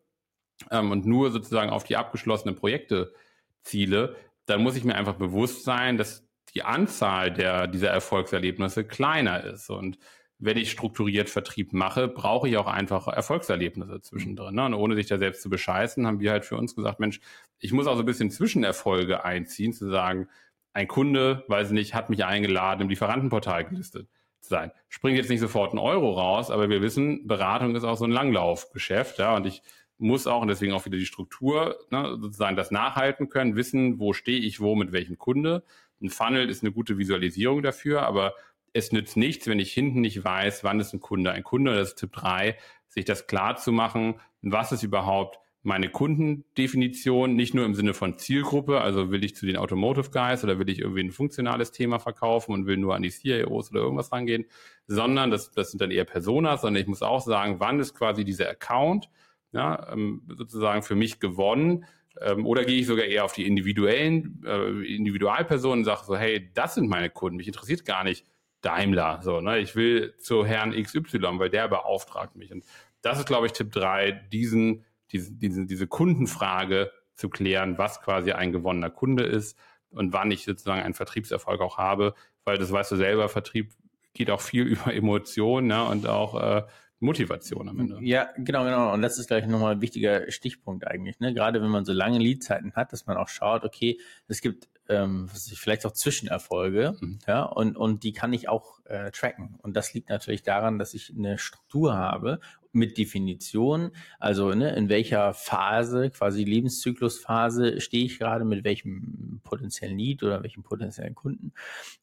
ähm, 0.70 0.90
und 0.90 1.06
nur 1.06 1.30
sozusagen 1.30 1.70
auf 1.70 1.84
die 1.84 1.96
abgeschlossenen 1.96 2.56
Projekte 2.56 3.14
ziele, 3.62 4.16
dann 4.46 4.62
muss 4.62 4.76
ich 4.76 4.84
mir 4.84 4.96
einfach 4.96 5.14
bewusst 5.14 5.64
sein, 5.64 5.96
dass 5.96 6.26
die 6.54 6.64
Anzahl 6.64 7.32
der, 7.32 7.68
dieser 7.68 7.90
Erfolgserlebnisse 7.90 8.84
kleiner 8.84 9.44
ist. 9.44 9.70
Und 9.70 9.98
wenn 10.40 10.56
ich 10.56 10.70
strukturiert 10.70 11.30
Vertrieb 11.30 11.72
mache, 11.72 12.08
brauche 12.08 12.48
ich 12.48 12.56
auch 12.56 12.66
einfach 12.66 13.06
Erfolgserlebnisse 13.06 14.00
zwischendrin. 14.00 14.56
Ne? 14.56 14.64
Und 14.64 14.74
ohne 14.74 14.96
sich 14.96 15.06
da 15.06 15.18
selbst 15.18 15.42
zu 15.42 15.50
bescheißen, 15.50 16.06
haben 16.06 16.20
wir 16.20 16.32
halt 16.32 16.44
für 16.44 16.56
uns 16.56 16.74
gesagt, 16.74 16.98
Mensch, 16.98 17.20
ich 17.60 17.72
muss 17.72 17.86
auch 17.86 17.94
so 17.94 18.02
ein 18.02 18.06
bisschen 18.06 18.30
Zwischenerfolge 18.30 19.24
einziehen, 19.24 19.72
zu 19.72 19.88
sagen, 19.88 20.28
ein 20.72 20.88
Kunde, 20.88 21.44
weiß 21.48 21.70
nicht, 21.70 21.94
hat 21.94 22.10
mich 22.10 22.24
eingeladen, 22.24 22.82
im 22.82 22.88
Lieferantenportal 22.88 23.64
gelistet 23.64 24.08
sein. 24.40 24.72
Springt 24.88 25.16
jetzt 25.16 25.30
nicht 25.30 25.40
sofort 25.40 25.72
ein 25.72 25.78
Euro 25.78 26.12
raus, 26.12 26.50
aber 26.50 26.68
wir 26.68 26.82
wissen, 26.82 27.26
Beratung 27.26 27.74
ist 27.74 27.84
auch 27.84 27.96
so 27.96 28.04
ein 28.04 28.10
Langlaufgeschäft, 28.10 29.18
ja, 29.18 29.36
und 29.36 29.46
ich 29.46 29.62
muss 29.98 30.26
auch, 30.26 30.42
und 30.42 30.48
deswegen 30.48 30.72
auch 30.72 30.86
wieder 30.86 30.96
die 30.96 31.06
Struktur, 31.06 31.76
ne, 31.90 32.16
sozusagen 32.20 32.56
das 32.56 32.70
nachhalten 32.70 33.28
können, 33.28 33.56
wissen, 33.56 33.98
wo 33.98 34.12
stehe 34.12 34.38
ich 34.38 34.60
wo 34.60 34.76
mit 34.76 34.92
welchem 34.92 35.18
Kunde. 35.18 35.64
Ein 36.00 36.10
Funnel 36.10 36.48
ist 36.48 36.62
eine 36.62 36.72
gute 36.72 36.98
Visualisierung 36.98 37.62
dafür, 37.62 38.02
aber 38.02 38.34
es 38.72 38.92
nützt 38.92 39.16
nichts, 39.16 39.46
wenn 39.48 39.58
ich 39.58 39.72
hinten 39.72 40.00
nicht 40.00 40.22
weiß, 40.22 40.62
wann 40.62 40.78
ist 40.78 40.92
ein 40.92 41.00
Kunde 41.00 41.32
ein 41.32 41.42
Kunde. 41.42 41.74
Das 41.74 41.90
ist 41.90 41.96
Tipp 41.96 42.12
3, 42.12 42.56
sich 42.88 43.04
das 43.04 43.26
klar 43.26 43.56
zu 43.56 43.72
machen, 43.72 44.20
was 44.42 44.70
ist 44.72 44.84
überhaupt 44.84 45.40
meine 45.68 45.90
Kundendefinition 45.90 47.36
nicht 47.36 47.54
nur 47.54 47.64
im 47.64 47.74
Sinne 47.74 47.94
von 47.94 48.18
Zielgruppe, 48.18 48.80
also 48.80 49.12
will 49.12 49.22
ich 49.22 49.36
zu 49.36 49.46
den 49.46 49.56
Automotive 49.56 50.10
Guys 50.10 50.42
oder 50.42 50.58
will 50.58 50.68
ich 50.68 50.80
irgendwie 50.80 51.02
ein 51.02 51.12
funktionales 51.12 51.70
Thema 51.70 52.00
verkaufen 52.00 52.52
und 52.52 52.66
will 52.66 52.78
nur 52.78 52.96
an 52.96 53.02
die 53.02 53.10
CIOs 53.10 53.70
oder 53.70 53.82
irgendwas 53.82 54.10
rangehen, 54.10 54.46
sondern 54.86 55.30
das, 55.30 55.52
das 55.52 55.70
sind 55.70 55.80
dann 55.80 55.90
eher 55.90 56.06
Personas, 56.06 56.62
sondern 56.62 56.80
ich 56.80 56.88
muss 56.88 57.02
auch 57.02 57.20
sagen, 57.20 57.60
wann 57.60 57.78
ist 57.78 57.94
quasi 57.94 58.24
dieser 58.24 58.48
Account 58.48 59.10
ja, 59.52 59.92
ähm, 59.92 60.22
sozusagen 60.36 60.82
für 60.82 60.96
mich 60.96 61.20
gewonnen? 61.20 61.84
Ähm, 62.20 62.46
oder 62.46 62.64
gehe 62.64 62.80
ich 62.80 62.86
sogar 62.86 63.04
eher 63.04 63.24
auf 63.24 63.34
die 63.34 63.46
individuellen 63.46 64.42
äh, 64.44 64.96
Individualpersonen 64.96 65.80
und 65.80 65.84
sage 65.84 66.04
so, 66.04 66.16
hey, 66.16 66.50
das 66.54 66.74
sind 66.74 66.88
meine 66.88 67.10
Kunden, 67.10 67.36
mich 67.36 67.46
interessiert 67.46 67.84
gar 67.84 68.02
nicht 68.02 68.26
Daimler, 68.62 69.20
so, 69.22 69.40
ne, 69.40 69.58
ich 69.58 69.76
will 69.76 70.16
zu 70.16 70.44
Herrn 70.44 70.72
XY, 70.72 71.38
weil 71.38 71.50
der 71.50 71.68
beauftragt 71.68 72.34
mich. 72.34 72.50
Und 72.50 72.64
das 73.02 73.18
ist, 73.18 73.26
glaube 73.26 73.46
ich, 73.46 73.52
Tipp 73.52 73.70
drei 73.70 74.10
diesen 74.10 74.84
diese, 75.12 75.32
diese, 75.32 75.66
diese 75.66 75.86
Kundenfrage 75.86 76.90
zu 77.14 77.28
klären, 77.28 77.78
was 77.78 78.00
quasi 78.00 78.32
ein 78.32 78.52
gewonnener 78.52 78.90
Kunde 78.90 79.24
ist 79.24 79.58
und 79.90 80.12
wann 80.12 80.30
ich 80.30 80.44
sozusagen 80.44 80.82
einen 80.82 80.94
Vertriebserfolg 80.94 81.60
auch 81.60 81.78
habe, 81.78 82.14
weil 82.44 82.58
das 82.58 82.70
weißt 82.70 82.92
du 82.92 82.96
selber, 82.96 83.28
Vertrieb 83.28 83.72
geht 84.14 84.30
auch 84.30 84.40
viel 84.40 84.62
über 84.66 84.92
Emotionen 84.94 85.68
ne, 85.68 85.84
und 85.84 86.06
auch 86.06 86.40
äh, 86.40 86.62
Motivation 87.00 87.68
am 87.68 87.78
Ende. 87.78 87.98
Ja, 88.02 88.28
genau, 88.36 88.64
genau. 88.64 88.92
Und 88.92 89.02
das 89.02 89.18
ist 89.18 89.28
gleich 89.28 89.46
nochmal 89.46 89.76
ein 89.76 89.80
wichtiger 89.80 90.30
Stichpunkt 90.32 90.86
eigentlich. 90.86 91.20
Ne? 91.20 91.32
Gerade 91.32 91.62
wenn 91.62 91.70
man 91.70 91.84
so 91.84 91.92
lange 91.92 92.18
Leadzeiten 92.18 92.74
hat, 92.74 92.92
dass 92.92 93.06
man 93.06 93.16
auch 93.16 93.28
schaut, 93.28 93.64
okay, 93.64 94.00
es 94.26 94.40
gibt 94.40 94.68
ähm, 94.88 95.28
vielleicht 95.28 95.86
auch 95.86 95.92
Zwischenerfolge, 95.92 96.96
mhm. 96.98 97.18
ja, 97.26 97.42
und, 97.44 97.76
und 97.76 98.02
die 98.02 98.12
kann 98.12 98.32
ich 98.32 98.48
auch 98.48 98.84
äh, 98.86 99.10
tracken. 99.10 99.58
Und 99.62 99.76
das 99.76 99.92
liegt 99.92 100.08
natürlich 100.08 100.42
daran, 100.42 100.78
dass 100.78 100.94
ich 100.94 101.12
eine 101.16 101.38
Struktur 101.38 101.94
habe 101.94 102.40
mit 102.72 102.98
Definition, 102.98 103.90
also 104.18 104.54
ne, 104.54 104.74
in 104.76 104.88
welcher 104.88 105.32
Phase, 105.34 106.10
quasi 106.10 106.44
Lebenszyklusphase 106.44 107.80
stehe 107.80 108.04
ich 108.04 108.18
gerade, 108.18 108.44
mit 108.44 108.64
welchem 108.64 109.40
potenziellen 109.42 109.98
Lead 109.98 110.22
oder 110.22 110.42
welchem 110.42 110.62
potenziellen 110.62 111.14
Kunden. 111.14 111.52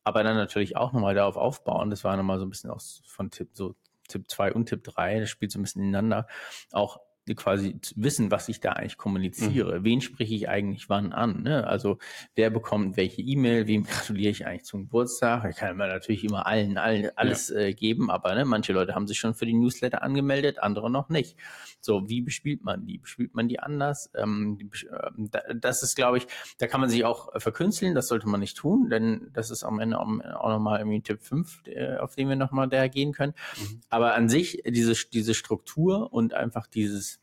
Aber 0.04 0.24
dann 0.24 0.36
natürlich 0.36 0.76
auch 0.76 0.94
nochmal 0.94 1.16
darauf 1.16 1.38
aufbauen, 1.38 1.90
das 1.90 2.04
war 2.04 2.18
nochmal 2.18 2.40
so 2.40 2.46
ein 2.46 2.50
bisschen 2.50 2.72
aus 2.72 3.02
von 3.06 3.30
Tipp, 3.30 3.50
so 3.54 3.76
Tipp 4.08 4.30
2 4.30 4.54
und 4.54 4.68
Tipp 4.68 4.84
3, 4.84 5.20
das 5.20 5.30
spielt 5.30 5.52
so 5.52 5.60
ein 5.60 5.64
bisschen 5.64 5.84
ineinander, 5.84 6.28
auch 6.72 7.00
quasi 7.34 7.80
wissen, 7.96 8.30
was 8.30 8.50
ich 8.50 8.60
da 8.60 8.74
eigentlich 8.74 8.98
kommuniziere. 8.98 9.80
Mhm. 9.80 9.84
Wen 9.84 10.02
spreche 10.02 10.36
ich 10.36 10.48
eigentlich 10.48 10.90
wann 10.90 11.12
an? 11.12 11.42
Ne? 11.42 11.66
Also 11.66 11.98
wer 12.36 12.52
bekommt 12.52 12.98
welche 12.98 13.22
E-Mail, 13.22 13.66
wem 13.66 13.84
gratuliere 13.86 14.30
ich 14.30 14.46
eigentlich 14.46 14.66
zum 14.66 14.82
Geburtstag? 14.82 15.50
Ich 15.50 15.56
kann 15.56 15.78
mir 15.78 15.88
natürlich 15.88 16.24
immer 16.24 16.46
allen, 16.46 16.78
allen 16.78 17.10
alles 17.16 17.50
ja. 17.50 17.62
äh, 17.62 17.74
geben, 17.74 18.12
aber 18.12 18.36
ne, 18.36 18.46
manche 18.46 18.74
Leute 18.74 18.94
haben 18.94 19.08
sich 19.08 19.18
schon 19.18 19.34
für 19.34 19.48
die 19.48 19.54
Newsletter 19.54 20.04
angemeldet, 20.04 20.60
andere 20.60 20.92
noch 20.92 21.10
nicht. 21.10 21.36
So, 21.82 22.08
wie 22.10 22.22
bespielt 22.22 22.64
man 22.64 22.86
die? 22.86 23.00
Bespielt 23.00 23.34
man 23.34 23.48
die 23.48 23.60
anders? 23.60 24.12
Ähm, 24.16 24.60
die, 24.60 24.70
äh, 24.88 25.56
das 25.56 25.82
ist, 25.82 25.96
glaube 25.96 26.20
ich, 26.20 26.28
da 26.60 26.68
kann 26.68 26.82
man 26.82 26.90
sich 26.90 27.06
auch 27.06 27.30
verkünsteln, 27.42 27.96
das 27.96 28.08
sollte 28.08 28.28
man 28.28 28.40
nicht 28.40 28.58
tun, 28.58 28.90
denn 28.90 29.30
das 29.34 29.50
ist 29.50 29.64
am 29.64 29.80
Ende 29.80 30.00
auch 30.00 30.50
nochmal 30.50 30.80
irgendwie 30.80 31.02
Tipp 31.02 31.22
5, 31.22 31.64
auf 32.00 32.16
den 32.16 32.30
wir 32.30 32.36
nochmal 32.36 32.68
da 32.68 32.88
gehen 32.88 33.14
können. 33.14 33.34
Mhm. 33.58 33.82
Aber 33.90 34.14
an 34.14 34.30
sich, 34.30 34.62
diese, 34.68 34.94
diese 35.12 35.34
Struktur 35.34 36.14
und 36.14 36.34
einfach 36.34 36.68
dieses 36.68 37.15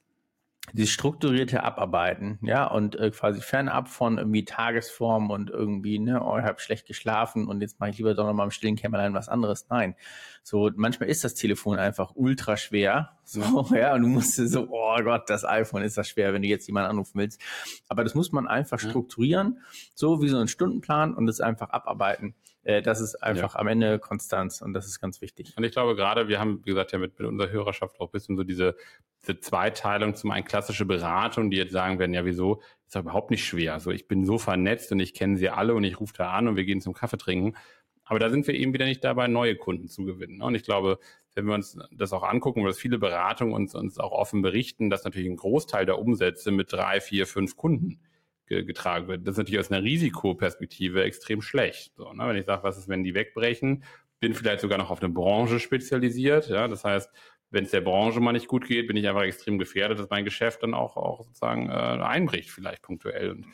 dieses 0.73 0.91
strukturierte 0.91 1.65
Abarbeiten, 1.65 2.39
ja, 2.43 2.67
und 2.67 2.95
äh, 2.95 3.11
quasi 3.11 3.41
fernab 3.41 3.89
von 3.89 4.19
irgendwie 4.19 4.45
Tagesform 4.45 5.31
und 5.31 5.51
irgendwie, 5.51 5.99
ne, 5.99 6.23
oh, 6.23 6.39
ich 6.39 6.45
habe 6.45 6.61
schlecht 6.61 6.87
geschlafen 6.87 7.49
und 7.49 7.61
jetzt 7.61 7.81
mache 7.81 7.91
ich 7.91 7.99
lieber 7.99 8.15
doch 8.15 8.25
noch 8.25 8.33
mal 8.33 8.45
im 8.45 8.51
stillen 8.51 8.77
Kämmerlein 8.77 9.13
was 9.13 9.29
anderes. 9.29 9.67
Nein. 9.69 9.97
So, 10.43 10.71
manchmal 10.77 11.09
ist 11.09 11.25
das 11.25 11.35
Telefon 11.35 11.79
einfach 11.79 12.13
ultra 12.15 12.57
schwer. 12.57 13.19
So, 13.33 13.41
ja, 13.75 13.95
und 13.95 14.03
du 14.03 14.09
musst 14.09 14.35
so, 14.37 14.69
oh 14.71 14.97
Gott, 15.03 15.31
das 15.31 15.45
iPhone 15.45 15.83
ist 15.83 15.97
das 15.97 16.09
schwer, 16.09 16.35
wenn 16.35 16.43
du 16.43 16.49
jetzt 16.49 16.67
jemanden 16.67 16.91
anrufen 16.91 17.19
willst. 17.19 17.41
Aber 17.89 18.05
das 18.05 18.15
muss 18.15 18.31
man 18.31 18.47
einfach 18.47 18.79
strukturieren, 18.79 19.61
so 19.95 20.21
wie 20.21 20.29
so 20.29 20.37
ein 20.37 20.49
Stundenplan 20.49 21.15
und 21.15 21.27
das 21.27 21.41
einfach 21.41 21.71
abarbeiten. 21.71 22.35
Äh, 22.63 22.83
das 22.83 23.01
ist 23.01 23.23
einfach 23.23 23.55
ja. 23.55 23.61
am 23.61 23.69
Ende 23.69 23.99
Konstanz 23.99 24.61
und 24.61 24.75
das 24.75 24.87
ist 24.87 25.01
ganz 25.01 25.23
wichtig. 25.23 25.55
Und 25.57 25.65
ich 25.65 25.73
glaube 25.73 25.97
gerade, 25.97 26.29
wir 26.29 26.39
haben, 26.39 26.61
wie 26.65 26.71
gesagt, 26.71 26.93
ja 26.93 26.99
mit, 26.99 27.19
mit 27.19 27.27
unserer 27.27 27.51
Hörerschaft 27.51 27.99
auch 28.01 28.09
ein 28.09 28.13
bisschen 28.13 28.37
so 28.37 28.45
diese, 28.45 28.77
diese 29.23 29.41
Zweiteilung 29.41 30.15
zum 30.15 30.31
einen 30.31 30.45
klassische 30.45 30.85
Beratung, 30.85 31.51
die 31.51 31.57
jetzt 31.57 31.73
sagen 31.73 31.99
werden, 31.99 32.13
ja 32.13 32.27
wieso, 32.27 32.61
ist 32.87 32.95
doch 32.95 33.01
überhaupt 33.01 33.31
nicht 33.31 33.45
schwer. 33.45 33.73
Also 33.73 33.91
ich 33.91 34.09
bin 34.09 34.27
so 34.27 34.37
vernetzt 34.37 34.93
und 34.93 35.01
ich 35.01 35.15
kenne 35.15 35.39
sie 35.39 35.49
alle 35.49 35.75
und 35.75 35.85
ich 35.85 35.99
rufe 36.01 36.13
da 36.17 36.33
an 36.33 36.49
und 36.49 36.57
wir 36.57 36.65
gehen 36.65 36.83
zum 36.83 36.93
Kaffee 36.93 37.17
trinken. 37.17 37.57
Aber 38.05 38.19
da 38.19 38.31
sind 38.31 38.47
wir 38.47 38.55
eben 38.55 38.75
wieder 38.75 38.85
nicht 38.85 39.03
dabei, 39.05 39.27
neue 39.29 39.57
Kunden 39.57 39.89
zu 39.89 40.05
gewinnen. 40.05 40.43
Und 40.43 40.55
ich 40.55 40.65
glaube, 40.65 40.99
wenn 41.35 41.47
wir 41.47 41.55
uns 41.55 41.79
das 41.91 42.13
auch 42.13 42.23
angucken, 42.23 42.65
was 42.65 42.79
viele 42.79 42.99
Beratungen 42.99 43.55
uns, 43.55 43.75
uns 43.75 43.99
auch 43.99 44.13
offen 44.13 44.43
berichten, 44.43 44.91
dass 44.91 45.05
natürlich 45.05 45.29
ein 45.29 45.37
Großteil 45.37 45.87
der 45.87 45.99
Umsätze 45.99 46.51
mit 46.51 46.73
drei, 46.73 47.01
vier, 47.01 47.27
fünf 47.27 47.57
Kunden 47.57 48.01
getragen 48.47 49.09
wird. 49.09 49.27
Das 49.27 49.33
ist 49.33 49.39
natürlich 49.39 49.61
aus 49.61 49.71
einer 49.71 49.83
Risikoperspektive 49.83 51.03
extrem 51.05 51.41
schlecht. 51.41 51.95
So, 51.97 52.13
ne? 52.13 52.29
Wenn 52.29 52.37
ich 52.37 52.45
sage, 52.45 52.63
was 52.63 52.77
ist, 52.77 52.89
wenn 52.89 53.03
die 53.03 53.15
wegbrechen, 53.15 53.85
bin 54.21 54.35
vielleicht 54.35 54.61
sogar 54.61 54.79
noch 54.79 54.91
auf 54.91 55.03
eine 55.03 55.13
Branche 55.13 55.59
spezialisiert. 55.59 56.49
Ja? 56.49 56.69
Das 56.69 56.85
heißt, 56.85 57.11
wenn 57.51 57.65
es 57.65 57.71
der 57.71 57.81
Branche 57.81 58.21
mal 58.21 58.33
nicht 58.33 58.49
gut 58.49 58.67
geht, 58.67 58.87
bin 58.87 58.97
ich 58.97 59.09
einfach 59.09 59.23
extrem 59.23 59.59
gefährdet, 59.59 59.99
dass 59.99 60.11
mein 60.11 60.25
Geschäft 60.25 60.63
dann 60.63 60.75
auch, 60.75 60.97
auch 60.97 61.23
sozusagen 61.23 61.69
äh, 61.69 61.73
einbricht, 61.73 62.51
vielleicht 62.51 62.83
punktuell. 62.83 63.31
Und 63.31 63.47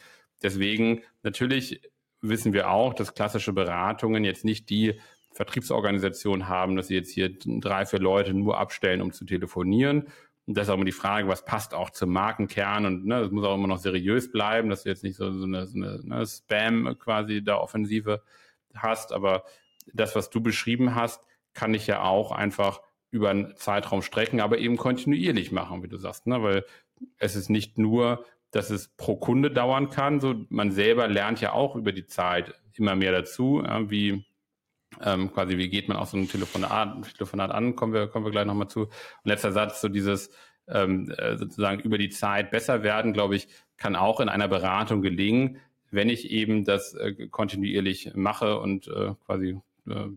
deswegen, 0.43 1.03
natürlich 1.23 1.81
wissen 2.21 2.53
wir 2.53 2.71
auch, 2.71 2.95
dass 2.95 3.15
klassische 3.15 3.53
Beratungen 3.53 4.25
jetzt 4.25 4.45
nicht 4.45 4.69
die 4.71 5.01
Vertriebsorganisation 5.39 6.49
haben, 6.49 6.75
dass 6.75 6.89
sie 6.89 6.97
jetzt 6.97 7.13
hier 7.13 7.31
drei, 7.39 7.87
vier 7.87 8.01
Leute 8.01 8.35
nur 8.35 8.59
abstellen, 8.59 9.01
um 9.01 9.13
zu 9.13 9.25
telefonieren, 9.25 10.09
und 10.49 10.57
das 10.57 10.67
ist 10.67 10.71
auch 10.71 10.77
immer 10.77 10.87
die 10.87 10.93
Frage, 10.93 11.29
was 11.29 11.45
passt 11.45 11.75
auch 11.75 11.91
zum 11.91 12.11
Markenkern 12.11 12.87
und 12.87 13.05
ne, 13.05 13.21
das 13.21 13.31
muss 13.31 13.45
auch 13.45 13.55
immer 13.55 13.69
noch 13.69 13.79
seriös 13.79 14.33
bleiben, 14.33 14.71
dass 14.71 14.83
du 14.83 14.89
jetzt 14.89 15.05
nicht 15.05 15.17
so, 15.17 15.31
so 15.31 15.45
eine, 15.45 15.67
so 15.67 15.77
eine 15.77 16.01
ne, 16.03 16.27
Spam 16.27 16.97
quasi 16.99 17.45
da 17.45 17.59
Offensive 17.59 18.23
hast. 18.75 19.13
Aber 19.13 19.45
das, 19.93 20.17
was 20.17 20.31
du 20.31 20.41
beschrieben 20.41 20.95
hast, 20.95 21.23
kann 21.53 21.75
ich 21.75 21.87
ja 21.87 22.03
auch 22.03 22.33
einfach 22.33 22.81
über 23.11 23.29
einen 23.29 23.57
Zeitraum 23.57 24.01
strecken, 24.01 24.41
aber 24.41 24.57
eben 24.57 24.79
kontinuierlich 24.79 25.53
machen, 25.53 25.83
wie 25.83 25.89
du 25.89 25.99
sagst, 25.99 26.27
ne? 26.27 26.43
weil 26.43 26.65
es 27.19 27.37
ist 27.37 27.51
nicht 27.51 27.77
nur, 27.77 28.25
dass 28.51 28.71
es 28.71 28.89
pro 28.89 29.17
Kunde 29.17 29.51
dauern 29.51 29.91
kann, 29.91 30.19
so 30.19 30.35
man 30.49 30.71
selber 30.71 31.09
lernt 31.09 31.43
ja 31.43 31.53
auch 31.53 31.77
über 31.77 31.93
die 31.93 32.07
Zeit 32.07 32.55
immer 32.73 32.97
mehr 32.97 33.13
dazu, 33.13 33.63
ja, 33.63 33.91
wie 33.91 34.25
ähm, 35.05 35.33
quasi, 35.33 35.59
wie 35.59 35.69
geht 35.69 35.89
man 35.89 35.97
auf 35.97 36.11
so 36.11 36.17
ein 36.17 36.29
Telefonat, 36.29 37.15
Telefonat 37.15 37.51
an, 37.51 37.77
kommen 37.77 37.93
wir, 37.93 38.09
kommen 38.09 38.25
wir 38.25 38.33
gleich 38.33 38.47
nochmal 38.47 38.69
zu. 38.69 38.83
Und 38.83 38.91
letzter 39.25 39.53
Satz, 39.53 39.81
so 39.81 39.89
dieses 39.89 40.31
ähm, 40.69 41.11
äh, 41.17 41.37
sozusagen 41.37 41.81
über 41.81 41.99
die 41.99 42.11
Zeit 42.11 42.51
besser 42.51 42.83
werden, 42.83 43.13
glaube 43.13 43.37
ich, 43.37 43.49
kann 43.77 43.97
auch 43.97 44.21
in 44.21 44.29
einer 44.29 44.49
Beratung 44.49 45.03
gelingen, 45.03 45.59
wenn 45.91 46.09
ich 46.09 46.31
eben 46.31 46.65
das 46.65 46.95
äh, 46.95 47.29
kontinuierlich 47.29 48.13
mache 48.15 48.59
und 48.59 48.89
äh, 48.89 49.15
quasi 49.25 49.61
äh, 49.89 50.09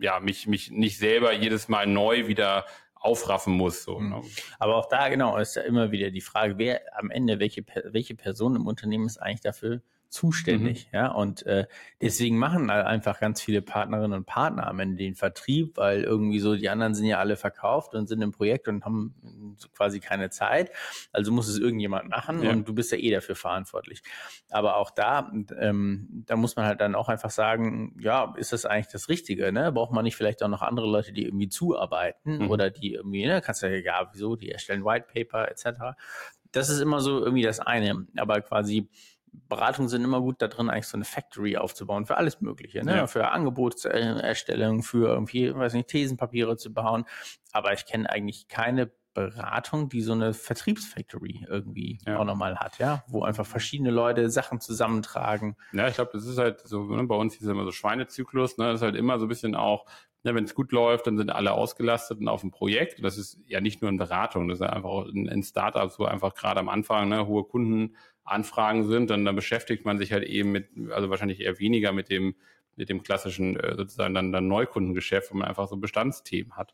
ja 0.00 0.20
mich 0.20 0.46
mich 0.46 0.70
nicht 0.70 0.98
selber 0.98 1.32
jedes 1.32 1.68
Mal 1.68 1.86
neu 1.86 2.26
wieder 2.26 2.64
aufraffen 2.94 3.54
muss. 3.54 3.82
So, 3.82 3.98
mhm. 3.98 4.22
Aber 4.58 4.76
auch 4.76 4.88
da 4.88 5.08
genau 5.08 5.36
ist 5.36 5.56
ja 5.56 5.62
immer 5.62 5.90
wieder 5.90 6.10
die 6.10 6.20
Frage, 6.20 6.58
wer 6.58 6.80
am 6.98 7.10
Ende 7.10 7.38
welche 7.38 7.64
welche 7.84 8.14
Person 8.14 8.56
im 8.56 8.66
Unternehmen 8.66 9.06
ist 9.06 9.18
eigentlich 9.18 9.40
dafür 9.40 9.82
zuständig. 10.10 10.88
Mhm. 10.92 10.98
Ja, 10.98 11.12
und 11.12 11.46
äh, 11.46 11.66
deswegen 12.02 12.36
machen 12.36 12.68
einfach 12.68 13.20
ganz 13.20 13.40
viele 13.40 13.62
Partnerinnen 13.62 14.12
und 14.12 14.26
Partner 14.26 14.66
am 14.66 14.80
Ende 14.80 14.96
den 14.96 15.14
Vertrieb, 15.14 15.76
weil 15.76 16.02
irgendwie 16.02 16.40
so 16.40 16.56
die 16.56 16.68
anderen 16.68 16.94
sind 16.94 17.06
ja 17.06 17.18
alle 17.18 17.36
verkauft 17.36 17.94
und 17.94 18.08
sind 18.08 18.20
im 18.20 18.32
Projekt 18.32 18.66
und 18.66 18.84
haben 18.84 19.56
quasi 19.74 20.00
keine 20.00 20.28
Zeit. 20.30 20.72
Also 21.12 21.30
muss 21.32 21.48
es 21.48 21.58
irgendjemand 21.58 22.10
machen 22.10 22.42
ja. 22.42 22.50
und 22.50 22.68
du 22.68 22.74
bist 22.74 22.90
ja 22.90 22.98
eh 22.98 23.10
dafür 23.10 23.36
verantwortlich. 23.36 24.02
Aber 24.50 24.76
auch 24.76 24.90
da, 24.90 25.30
ähm, 25.58 26.24
da 26.26 26.36
muss 26.36 26.56
man 26.56 26.66
halt 26.66 26.80
dann 26.80 26.96
auch 26.96 27.08
einfach 27.08 27.30
sagen, 27.30 27.96
ja, 28.00 28.34
ist 28.36 28.52
das 28.52 28.66
eigentlich 28.66 28.88
das 28.88 29.08
Richtige? 29.08 29.52
Ne? 29.52 29.70
Braucht 29.70 29.92
man 29.92 30.04
nicht 30.04 30.16
vielleicht 30.16 30.42
auch 30.42 30.48
noch 30.48 30.62
andere 30.62 30.88
Leute, 30.88 31.12
die 31.12 31.24
irgendwie 31.24 31.48
zuarbeiten 31.48 32.38
mhm. 32.38 32.50
oder 32.50 32.70
die 32.70 32.94
irgendwie, 32.94 33.26
ne, 33.26 33.40
kannst 33.40 33.62
du 33.62 33.68
ja, 33.68 33.76
ja, 33.76 34.10
wieso, 34.12 34.34
die 34.34 34.50
erstellen 34.50 34.84
White 34.84 35.06
Paper 35.12 35.48
etc. 35.48 35.96
Das 36.50 36.68
ist 36.68 36.80
immer 36.80 37.00
so 37.00 37.20
irgendwie 37.20 37.42
das 37.42 37.60
eine. 37.60 38.08
Aber 38.16 38.40
quasi 38.40 38.88
Beratungen 39.32 39.88
sind 39.88 40.04
immer 40.04 40.20
gut 40.20 40.40
da 40.42 40.48
drin, 40.48 40.70
eigentlich 40.70 40.86
so 40.86 40.96
eine 40.96 41.04
Factory 41.04 41.56
aufzubauen 41.56 42.06
für 42.06 42.16
alles 42.16 42.40
Mögliche, 42.40 42.84
ne? 42.84 42.96
Ja. 42.96 43.06
Für 43.06 43.28
Angebotserstellung, 43.30 44.82
für 44.82 45.08
irgendwie, 45.08 45.54
weiß 45.54 45.74
nicht, 45.74 45.88
Thesenpapiere 45.88 46.56
zu 46.56 46.72
bauen. 46.72 47.04
Aber 47.52 47.72
ich 47.72 47.86
kenne 47.86 48.08
eigentlich 48.08 48.48
keine 48.48 48.92
Beratung, 49.12 49.88
die 49.88 50.02
so 50.02 50.12
eine 50.12 50.32
Vertriebsfactory 50.34 51.46
irgendwie 51.48 51.98
ja. 52.06 52.18
auch 52.18 52.24
nochmal 52.24 52.58
hat, 52.58 52.78
ja, 52.78 53.02
wo 53.08 53.24
einfach 53.24 53.46
verschiedene 53.46 53.90
Leute 53.90 54.30
Sachen 54.30 54.60
zusammentragen. 54.60 55.56
Ja, 55.72 55.88
ich 55.88 55.94
glaube, 55.94 56.12
das 56.14 56.26
ist 56.26 56.38
halt 56.38 56.60
so, 56.60 56.84
ne, 56.84 57.04
bei 57.04 57.16
uns 57.16 57.34
ist 57.36 57.46
immer 57.46 57.64
so 57.64 57.72
Schweinezyklus, 57.72 58.56
ne, 58.58 58.66
das 58.66 58.76
ist 58.76 58.82
halt 58.82 58.94
immer 58.94 59.18
so 59.18 59.26
ein 59.26 59.28
bisschen 59.28 59.56
auch, 59.56 59.86
ne, 60.22 60.34
wenn 60.34 60.44
es 60.44 60.54
gut 60.54 60.70
läuft, 60.70 61.08
dann 61.08 61.16
sind 61.16 61.30
alle 61.30 61.52
ausgelastet 61.52 62.20
und 62.20 62.28
auf 62.28 62.42
dem 62.42 62.52
Projekt. 62.52 63.02
Das 63.02 63.18
ist 63.18 63.40
ja 63.46 63.60
nicht 63.60 63.82
nur 63.82 63.88
eine 63.88 63.98
Beratung, 63.98 64.46
das 64.48 64.60
ist 64.60 64.66
einfach 64.66 64.90
auch 64.90 65.06
in, 65.06 65.26
in 65.26 65.42
Startups, 65.42 65.98
wo 65.98 66.04
einfach 66.04 66.34
gerade 66.34 66.60
am 66.60 66.68
Anfang 66.68 67.08
ne, 67.08 67.26
hohe 67.26 67.44
Kunden 67.44 67.96
Anfragen 68.24 68.86
sind, 68.86 69.10
dann, 69.10 69.24
dann 69.24 69.36
beschäftigt 69.36 69.84
man 69.84 69.98
sich 69.98 70.12
halt 70.12 70.24
eben 70.24 70.52
mit, 70.52 70.68
also 70.90 71.10
wahrscheinlich 71.10 71.40
eher 71.40 71.58
weniger 71.58 71.92
mit 71.92 72.10
dem, 72.10 72.34
mit 72.76 72.88
dem 72.88 73.02
klassischen 73.02 73.58
äh, 73.58 73.76
sozusagen 73.76 74.14
dann, 74.14 74.32
dann 74.32 74.48
Neukundengeschäft, 74.48 75.32
wo 75.32 75.36
man 75.36 75.48
einfach 75.48 75.68
so 75.68 75.76
Bestandsthemen 75.76 76.56
hat. 76.56 76.72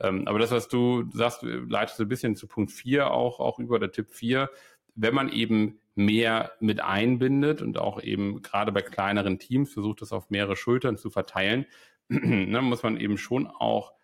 Ähm, 0.00 0.26
aber 0.26 0.38
das, 0.38 0.50
was 0.50 0.68
du 0.68 1.08
sagst, 1.12 1.42
leitet 1.42 1.96
so 1.96 2.04
ein 2.04 2.08
bisschen 2.08 2.36
zu 2.36 2.46
Punkt 2.46 2.70
4 2.72 3.10
auch, 3.10 3.40
auch 3.40 3.58
über 3.58 3.78
der 3.78 3.92
Tipp 3.92 4.10
4. 4.10 4.50
Wenn 4.94 5.14
man 5.14 5.30
eben 5.30 5.80
mehr 5.94 6.52
mit 6.60 6.80
einbindet 6.80 7.62
und 7.62 7.78
auch 7.78 8.02
eben 8.02 8.42
gerade 8.42 8.72
bei 8.72 8.82
kleineren 8.82 9.38
Teams 9.38 9.72
versucht, 9.72 10.02
das 10.02 10.12
auf 10.12 10.30
mehrere 10.30 10.56
Schultern 10.56 10.98
zu 10.98 11.10
verteilen, 11.10 11.66
dann 12.08 12.64
muss 12.64 12.82
man 12.82 12.98
eben 12.98 13.16
schon 13.16 13.46
auch 13.46 13.95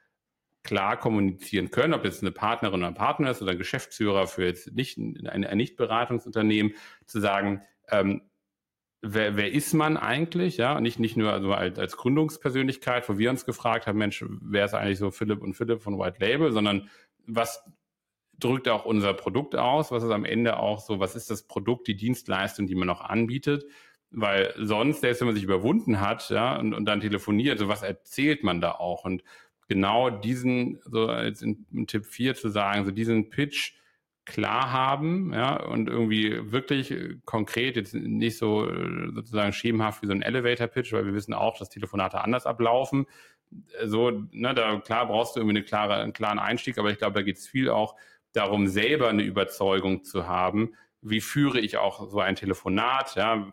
klar 0.63 0.97
kommunizieren 0.97 1.71
können, 1.71 1.95
ob 1.95 2.05
jetzt 2.05 2.23
eine 2.23 2.31
Partnerin 2.31 2.81
oder 2.81 2.89
ein 2.89 2.95
Partner 2.95 3.31
ist 3.31 3.43
oder 3.43 3.53
ein 3.53 3.59
Geschäftsführer 3.59 4.27
für 4.27 4.47
jetzt 4.47 4.73
nicht 4.73 4.97
ein, 4.97 5.27
ein 5.27 5.57
Nicht-Beratungsunternehmen, 5.57 6.75
zu 7.07 7.21
sagen, 7.21 7.63
ähm, 7.89 8.23
wer, 9.03 9.37
wer 9.37 9.53
ist 9.53 9.75
man 9.75 9.97
eigentlich? 9.97 10.57
Ja, 10.57 10.81
nicht, 10.81 10.99
nicht 10.99 11.17
nur 11.17 11.33
also 11.33 11.53
als, 11.53 11.79
als 11.79 11.97
Gründungspersönlichkeit, 11.97 13.09
wo 13.09 13.19
wir 13.19 13.31
uns 13.31 13.45
gefragt 13.45 13.87
haben, 13.87 13.99
Mensch, 13.99 14.25
wer 14.29 14.65
ist 14.65 14.75
eigentlich 14.75 14.99
so 14.99 15.11
Philipp 15.11 15.43
und 15.43 15.55
Philipp 15.55 15.83
von 15.83 15.99
White 15.99 16.19
Label, 16.21 16.53
sondern 16.53 16.89
was 17.27 17.65
drückt 18.39 18.69
auch 18.69 18.85
unser 18.85 19.15
Produkt 19.15 19.55
aus, 19.57 19.91
was 19.91 20.03
ist 20.03 20.11
am 20.11 20.25
Ende 20.25 20.59
auch 20.59 20.81
so, 20.81 21.01
was 21.01 21.17
ist 21.17 21.31
das 21.31 21.47
Produkt, 21.47 21.87
die 21.87 21.97
Dienstleistung, 21.97 22.67
die 22.67 22.75
man 22.75 22.87
noch 22.87 23.01
anbietet. 23.01 23.67
Weil 24.11 24.53
sonst, 24.59 25.01
selbst 25.01 25.21
wenn 25.21 25.29
man 25.29 25.35
sich 25.35 25.45
überwunden 25.45 26.01
hat, 26.01 26.29
ja, 26.29 26.59
und, 26.59 26.75
und 26.75 26.85
dann 26.85 27.01
telefoniert, 27.01 27.59
so 27.59 27.69
was 27.69 27.83
erzählt 27.83 28.45
man 28.45 28.61
da 28.61 28.73
auch? 28.73 29.05
Und 29.05 29.25
genau 29.69 30.11
diesen, 30.11 30.81
so 30.85 31.11
jetzt 31.11 31.43
in, 31.43 31.67
in 31.73 31.87
Tipp 31.87 32.07
4 32.07 32.35
zu 32.35 32.49
sagen, 32.49 32.85
so 32.85 32.91
diesen 32.91 33.31
Pitch 33.31 33.75
klar 34.25 34.71
haben, 34.71 35.33
ja, 35.33 35.57
und 35.57 35.89
irgendwie 35.89 36.53
wirklich 36.53 36.95
konkret, 37.25 37.77
jetzt 37.77 37.95
nicht 37.95 38.39
so 38.39 38.69
sozusagen 39.15 39.53
schemenhaft 39.53 40.03
wie 40.03 40.07
so 40.07 40.13
ein 40.13 40.23
Elevator-Pitch, 40.23 40.93
weil 40.93 41.07
wir 41.07 41.15
wissen 41.15 41.35
auch, 41.35 41.59
dass 41.59 41.71
Telefonate 41.71 42.21
anders 42.23 42.47
ablaufen. 42.47 43.07
So, 43.85 44.11
ne, 44.31 44.55
da 44.55 44.79
klar 44.79 45.07
brauchst 45.07 45.37
du 45.37 45.41
irgendwie 45.41 45.57
eine 45.57 45.65
klare, 45.65 45.97
einen 45.97 46.13
klaren 46.13 46.39
Einstieg, 46.39 46.79
aber 46.79 46.91
ich 46.91 46.99
glaube, 46.99 47.15
da 47.15 47.23
geht 47.23 47.37
es 47.39 47.49
viel 47.49 47.69
auch 47.69 47.97
darum, 48.33 48.67
selber 48.69 49.09
eine 49.09 49.23
Überzeugung 49.23 50.05
zu 50.05 50.27
haben. 50.29 50.75
Wie 51.03 51.21
führe 51.21 51.61
ich 51.61 51.77
auch 51.77 52.09
so 52.09 52.21
ein 52.21 52.37
Telefonat? 52.37 53.17
Ja, 53.17 53.53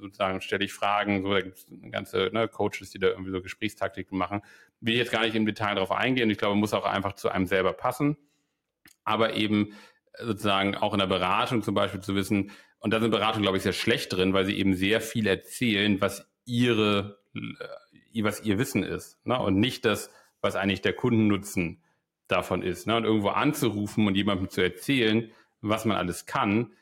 sozusagen 0.00 0.40
stelle 0.40 0.64
ich 0.64 0.72
Fragen, 0.72 1.22
so, 1.22 1.32
da 1.32 1.40
gibt 1.40 1.58
es 1.58 1.66
ganze 1.90 2.30
ne, 2.32 2.48
Coaches, 2.48 2.90
die 2.90 2.98
da 2.98 3.08
irgendwie 3.08 3.30
so 3.30 3.40
Gesprächstaktiken 3.40 4.16
machen. 4.16 4.42
Will 4.80 4.94
ich 4.94 5.00
jetzt 5.00 5.12
gar 5.12 5.22
nicht 5.22 5.34
im 5.34 5.46
Detail 5.46 5.74
darauf 5.74 5.92
eingehen. 5.92 6.30
Ich 6.30 6.38
glaube, 6.38 6.56
muss 6.56 6.74
auch 6.74 6.84
einfach 6.84 7.14
zu 7.14 7.28
einem 7.28 7.46
selber 7.46 7.72
passen. 7.72 8.16
Aber 9.04 9.34
eben 9.34 9.72
sozusagen 10.20 10.74
auch 10.74 10.92
in 10.92 10.98
der 10.98 11.06
Beratung 11.06 11.62
zum 11.62 11.74
Beispiel 11.74 12.00
zu 12.00 12.14
wissen, 12.14 12.50
und 12.80 12.92
da 12.92 13.00
sind 13.00 13.10
Beratungen, 13.10 13.42
glaube 13.42 13.56
ich, 13.56 13.62
sehr 13.62 13.72
schlecht 13.72 14.12
drin, 14.12 14.32
weil 14.32 14.44
sie 14.44 14.56
eben 14.56 14.74
sehr 14.74 15.00
viel 15.00 15.26
erzählen, 15.26 16.00
was 16.00 16.30
ihre, 16.44 17.18
äh, 17.34 18.22
was 18.22 18.42
ihr 18.42 18.58
Wissen 18.58 18.82
ist. 18.82 19.24
Ne? 19.26 19.38
Und 19.38 19.58
nicht 19.58 19.84
das, 19.84 20.10
was 20.40 20.56
eigentlich 20.56 20.82
der 20.82 20.92
Kundennutzen 20.92 21.82
davon 22.28 22.62
ist. 22.62 22.86
Ne? 22.86 22.96
Und 22.96 23.04
irgendwo 23.04 23.30
anzurufen 23.30 24.06
und 24.06 24.14
jemandem 24.14 24.48
zu 24.48 24.60
erzählen, 24.60 25.30
was 25.60 25.84
man 25.84 25.96
alles 25.96 26.26
kann, 26.26 26.72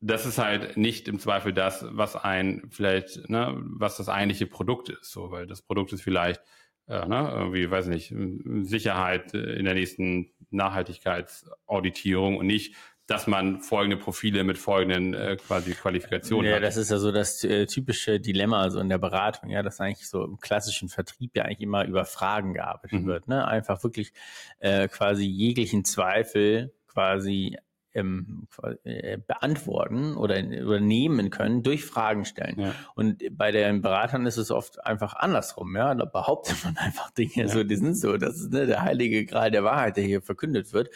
das 0.00 0.26
ist 0.26 0.38
halt 0.38 0.76
nicht 0.76 1.08
im 1.08 1.18
Zweifel 1.18 1.52
das, 1.52 1.84
was 1.90 2.16
ein 2.16 2.62
vielleicht, 2.70 3.28
ne, 3.28 3.54
was 3.56 3.96
das 3.96 4.08
eigentliche 4.08 4.46
Produkt 4.46 4.90
ist. 4.90 5.10
So, 5.10 5.30
weil 5.30 5.46
das 5.46 5.62
Produkt 5.62 5.92
ist 5.92 6.02
vielleicht, 6.02 6.40
äh, 6.86 7.06
ne, 7.06 7.30
irgendwie, 7.34 7.70
weiß 7.70 7.86
nicht, 7.86 8.14
Sicherheit 8.62 9.34
in 9.34 9.64
der 9.64 9.74
nächsten 9.74 10.30
Nachhaltigkeitsauditierung 10.50 12.36
und 12.36 12.46
nicht, 12.46 12.74
dass 13.08 13.26
man 13.26 13.62
folgende 13.62 13.96
Profile 13.96 14.44
mit 14.44 14.58
folgenden 14.58 15.14
äh, 15.14 15.36
quasi 15.36 15.72
Qualifikationen 15.72 16.50
ja, 16.50 16.56
hat. 16.56 16.62
das 16.62 16.76
ist 16.76 16.90
ja 16.90 16.98
so 16.98 17.10
das 17.10 17.42
äh, 17.42 17.64
typische 17.64 18.20
Dilemma 18.20 18.60
also 18.60 18.80
in 18.80 18.90
der 18.90 18.98
Beratung, 18.98 19.48
ja, 19.48 19.62
dass 19.62 19.80
eigentlich 19.80 20.08
so 20.08 20.24
im 20.24 20.38
klassischen 20.38 20.90
Vertrieb 20.90 21.34
ja 21.34 21.44
eigentlich 21.44 21.62
immer 21.62 21.86
über 21.86 22.04
Fragen 22.04 22.52
gearbeitet 22.52 23.00
mhm. 23.00 23.06
wird, 23.06 23.26
ne? 23.26 23.48
Einfach 23.48 23.82
wirklich 23.82 24.12
äh, 24.58 24.88
quasi 24.88 25.24
jeglichen 25.24 25.86
Zweifel 25.86 26.74
quasi 26.86 27.56
ähm, 27.98 28.46
äh, 28.84 29.18
beantworten 29.18 30.16
oder 30.16 30.42
übernehmen 30.42 31.30
können 31.30 31.62
durch 31.62 31.84
Fragen 31.84 32.24
stellen. 32.24 32.60
Ja. 32.60 32.74
Und 32.94 33.22
bei 33.36 33.50
den 33.50 33.82
Beratern 33.82 34.26
ist 34.26 34.36
es 34.36 34.50
oft 34.50 34.84
einfach 34.84 35.14
andersrum. 35.14 35.76
Ja, 35.76 35.94
da 35.94 36.04
behauptet 36.04 36.56
man 36.64 36.76
einfach 36.78 37.10
Dinge, 37.10 37.32
ja. 37.34 37.48
so 37.48 37.64
die 37.64 37.76
sind 37.76 37.96
so, 37.96 38.16
das 38.16 38.36
ist 38.36 38.52
ne, 38.52 38.66
der 38.66 38.82
heilige 38.82 39.24
Gral 39.26 39.50
der 39.50 39.64
Wahrheit, 39.64 39.96
der 39.96 40.04
hier 40.04 40.22
verkündet 40.22 40.72
wird, 40.72 40.90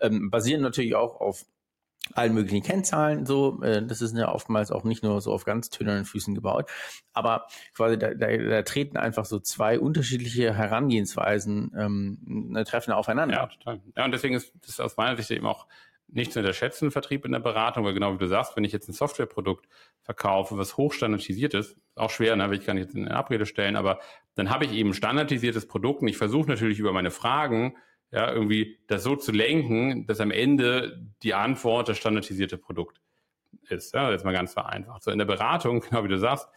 ähm, 0.00 0.30
basieren 0.30 0.62
natürlich 0.62 0.94
auch 0.94 1.20
auf 1.20 1.44
allen 2.14 2.34
möglichen 2.34 2.62
Kennzahlen 2.62 3.26
so. 3.26 3.60
Äh, 3.62 3.84
das 3.84 4.00
ist 4.00 4.16
ja 4.16 4.32
oftmals 4.32 4.70
auch 4.70 4.84
nicht 4.84 5.02
nur 5.02 5.20
so 5.20 5.32
auf 5.32 5.44
ganz 5.44 5.70
tönernen 5.70 6.04
Füßen 6.04 6.34
gebaut. 6.34 6.70
Aber 7.12 7.46
quasi 7.74 7.98
da, 7.98 8.14
da, 8.14 8.36
da 8.36 8.62
treten 8.62 8.96
einfach 8.96 9.24
so 9.24 9.38
zwei 9.40 9.78
unterschiedliche 9.78 10.54
Herangehensweisen 10.54 11.72
ähm, 11.76 12.18
ne, 12.24 12.64
treffen 12.64 12.92
aufeinander. 12.92 13.36
Ja, 13.36 13.46
total. 13.46 13.80
Ja, 13.96 14.04
und 14.04 14.12
deswegen 14.12 14.34
ist 14.34 14.52
das 14.66 14.80
aus 14.80 14.96
meiner 14.96 15.16
Sicht 15.16 15.30
eben 15.30 15.46
auch 15.46 15.66
nicht 16.08 16.32
zu 16.32 16.40
unterschätzen, 16.40 16.90
Vertrieb 16.90 17.24
in 17.24 17.32
der 17.32 17.38
Beratung, 17.38 17.84
weil 17.84 17.94
genau 17.94 18.14
wie 18.14 18.18
du 18.18 18.26
sagst, 18.26 18.56
wenn 18.56 18.64
ich 18.64 18.72
jetzt 18.72 18.88
ein 18.88 18.94
Softwareprodukt 18.94 19.66
verkaufe, 20.02 20.56
was 20.56 20.76
hochstandardisiert 20.76 21.54
ist, 21.54 21.76
auch 21.94 22.10
schwer, 22.10 22.34
ne, 22.34 22.50
will 22.50 22.58
ich 22.58 22.66
gar 22.66 22.74
nicht 22.74 22.86
jetzt 22.86 22.94
in 22.94 23.08
Abrede 23.08 23.46
stellen, 23.46 23.76
aber 23.76 24.00
dann 24.34 24.50
habe 24.50 24.64
ich 24.64 24.72
eben 24.72 24.94
standardisiertes 24.94 25.68
Produkt 25.68 26.02
und 26.02 26.08
ich 26.08 26.16
versuche 26.16 26.48
natürlich 26.48 26.78
über 26.78 26.92
meine 26.92 27.10
Fragen 27.10 27.76
ja, 28.10 28.32
irgendwie 28.32 28.78
das 28.86 29.02
so 29.02 29.16
zu 29.16 29.32
lenken, 29.32 30.06
dass 30.06 30.20
am 30.20 30.30
Ende 30.30 31.06
die 31.22 31.34
Antwort 31.34 31.88
das 31.88 31.98
standardisierte 31.98 32.56
Produkt 32.56 33.00
ist. 33.68 33.94
Ja, 33.94 34.10
jetzt 34.10 34.24
mal 34.24 34.32
ganz 34.32 34.54
vereinfacht. 34.54 35.02
So 35.02 35.10
in 35.10 35.18
der 35.18 35.26
Beratung, 35.26 35.80
genau 35.88 36.04
wie 36.04 36.08
du 36.08 36.18
sagst, 36.18 36.48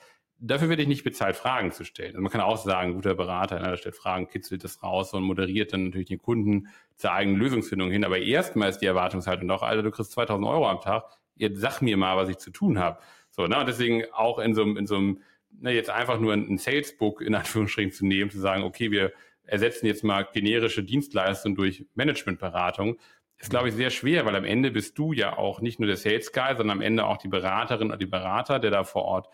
dafür 0.42 0.70
werde 0.70 0.82
ich 0.82 0.88
nicht 0.88 1.04
bezahlt, 1.04 1.36
Fragen 1.36 1.72
zu 1.72 1.86
stellen. 1.86 2.12
Also 2.12 2.22
man 2.22 2.32
kann 2.32 2.42
auch 2.42 2.58
sagen, 2.58 2.96
guter 2.96 3.14
Berater, 3.14 3.60
ne, 3.60 3.70
der 3.70 3.78
stellt 3.78 3.96
Fragen, 3.96 4.28
kitzelt 4.28 4.64
das 4.64 4.82
raus 4.84 5.14
und 5.14 5.24
moderiert 5.24 5.72
dann 5.72 5.86
natürlich 5.86 6.08
den 6.08 6.18
Kunden 6.18 6.68
zur 6.96 7.14
eigenen 7.14 7.40
Lösungsfindung 7.40 7.92
hin. 7.92 8.04
Aber 8.04 8.18
erstmal 8.18 8.70
ist 8.70 8.80
die 8.80 8.88
Erwartungshaltung 8.88 9.48
doch, 9.48 9.62
Alter, 9.62 9.84
du 9.84 9.92
kriegst 9.92 10.12
2000 10.12 10.48
Euro 10.48 10.68
am 10.68 10.82
Tag, 10.82 11.06
jetzt 11.36 11.62
sag 11.62 11.82
mir 11.82 11.96
mal, 11.96 12.18
was 12.18 12.30
ich 12.30 12.38
zu 12.38 12.52
tun 12.52 12.80
habe. 12.80 13.00
So, 13.30 13.46
ne, 13.46 13.60
und 13.60 13.68
deswegen 13.68 14.04
auch 14.14 14.40
in 14.40 14.56
so, 14.56 14.64
in 14.64 14.88
so 14.88 14.96
einem, 14.96 15.22
ne, 15.52 15.72
jetzt 15.72 15.92
einfach 15.92 16.20
nur 16.20 16.34
ein 16.34 16.58
Salesbook 16.58 17.22
in 17.22 17.36
Anführungsstrichen 17.36 17.92
zu 17.92 18.06
nehmen, 18.06 18.32
zu 18.32 18.40
sagen, 18.40 18.64
okay, 18.64 18.92
wir 18.92 19.14
ersetzen 19.44 19.86
jetzt 19.86 20.04
mal 20.04 20.28
generische 20.34 20.84
Dienstleistungen 20.84 21.56
durch 21.56 21.86
Managementberatung, 21.94 22.98
ist, 23.38 23.50
glaube 23.50 23.70
ich, 23.70 23.76
sehr 23.76 23.90
schwer, 23.90 24.26
weil 24.26 24.36
am 24.36 24.46
Ende 24.46 24.70
bist 24.70 24.98
du 25.00 25.14
ja 25.14 25.36
auch 25.36 25.62
nicht 25.62 25.80
nur 25.80 25.88
der 25.88 25.98
Sales 25.98 26.32
Guy, 26.32 26.56
sondern 26.56 26.78
am 26.78 26.82
Ende 26.82 27.06
auch 27.06 27.18
die 27.18 27.28
Beraterin 27.28 27.88
oder 27.88 27.98
die 27.98 28.06
Berater, 28.06 28.60
der 28.60 28.70
da 28.70 28.84
vor 28.84 29.04
Ort 29.04 29.30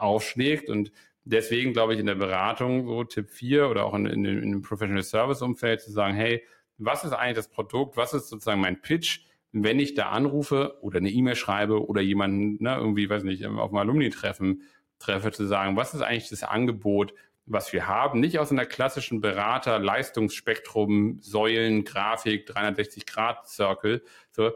aufschlägt. 0.00 0.68
Und 0.68 0.92
deswegen 1.24 1.72
glaube 1.72 1.94
ich 1.94 2.00
in 2.00 2.06
der 2.06 2.14
Beratung, 2.14 2.86
so 2.86 3.04
Tipp 3.04 3.30
4 3.30 3.68
oder 3.68 3.84
auch 3.84 3.94
in, 3.94 4.06
in, 4.06 4.24
in 4.24 4.52
dem 4.52 4.62
Professional 4.62 5.02
Service 5.02 5.42
Umfeld 5.42 5.80
zu 5.80 5.90
sagen, 5.90 6.14
hey, 6.14 6.42
was 6.78 7.04
ist 7.04 7.12
eigentlich 7.12 7.36
das 7.36 7.48
Produkt? 7.48 7.96
Was 7.96 8.14
ist 8.14 8.28
sozusagen 8.28 8.60
mein 8.60 8.80
Pitch? 8.80 9.20
Wenn 9.52 9.78
ich 9.80 9.94
da 9.94 10.10
anrufe 10.10 10.78
oder 10.80 10.98
eine 10.98 11.10
E-Mail 11.10 11.36
schreibe 11.36 11.86
oder 11.86 12.00
jemanden, 12.00 12.62
ne, 12.62 12.76
irgendwie, 12.76 13.08
weiß 13.10 13.24
nicht, 13.24 13.44
auf 13.44 13.70
einem 13.70 13.78
Alumni-Treffen 13.78 14.62
treffe, 14.98 15.32
zu 15.32 15.46
sagen, 15.46 15.76
was 15.76 15.94
ist 15.94 16.02
eigentlich 16.02 16.30
das 16.30 16.44
Angebot, 16.44 17.14
was 17.46 17.72
wir 17.72 17.88
haben? 17.88 18.20
Nicht 18.20 18.38
aus 18.38 18.52
einer 18.52 18.64
klassischen 18.64 19.20
Berater-Leistungsspektrum, 19.20 21.18
Säulen, 21.20 21.84
Grafik, 21.84 22.48
360-Grad-Circle. 22.48 24.02
So, 24.30 24.52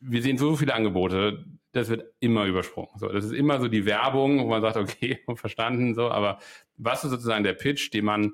wir 0.00 0.22
sehen 0.22 0.38
so 0.38 0.56
viele 0.56 0.74
Angebote 0.74 1.44
das 1.72 1.88
wird 1.88 2.04
immer 2.20 2.44
übersprungen. 2.44 2.90
So, 2.96 3.08
das 3.08 3.24
ist 3.24 3.32
immer 3.32 3.60
so 3.60 3.68
die 3.68 3.86
Werbung, 3.86 4.38
wo 4.40 4.48
man 4.48 4.62
sagt, 4.62 4.76
okay, 4.76 5.20
verstanden, 5.34 5.94
so, 5.94 6.10
aber 6.10 6.38
was 6.76 7.04
ist 7.04 7.10
sozusagen 7.10 7.44
der 7.44 7.54
Pitch, 7.54 7.92
den 7.92 8.04
man 8.04 8.32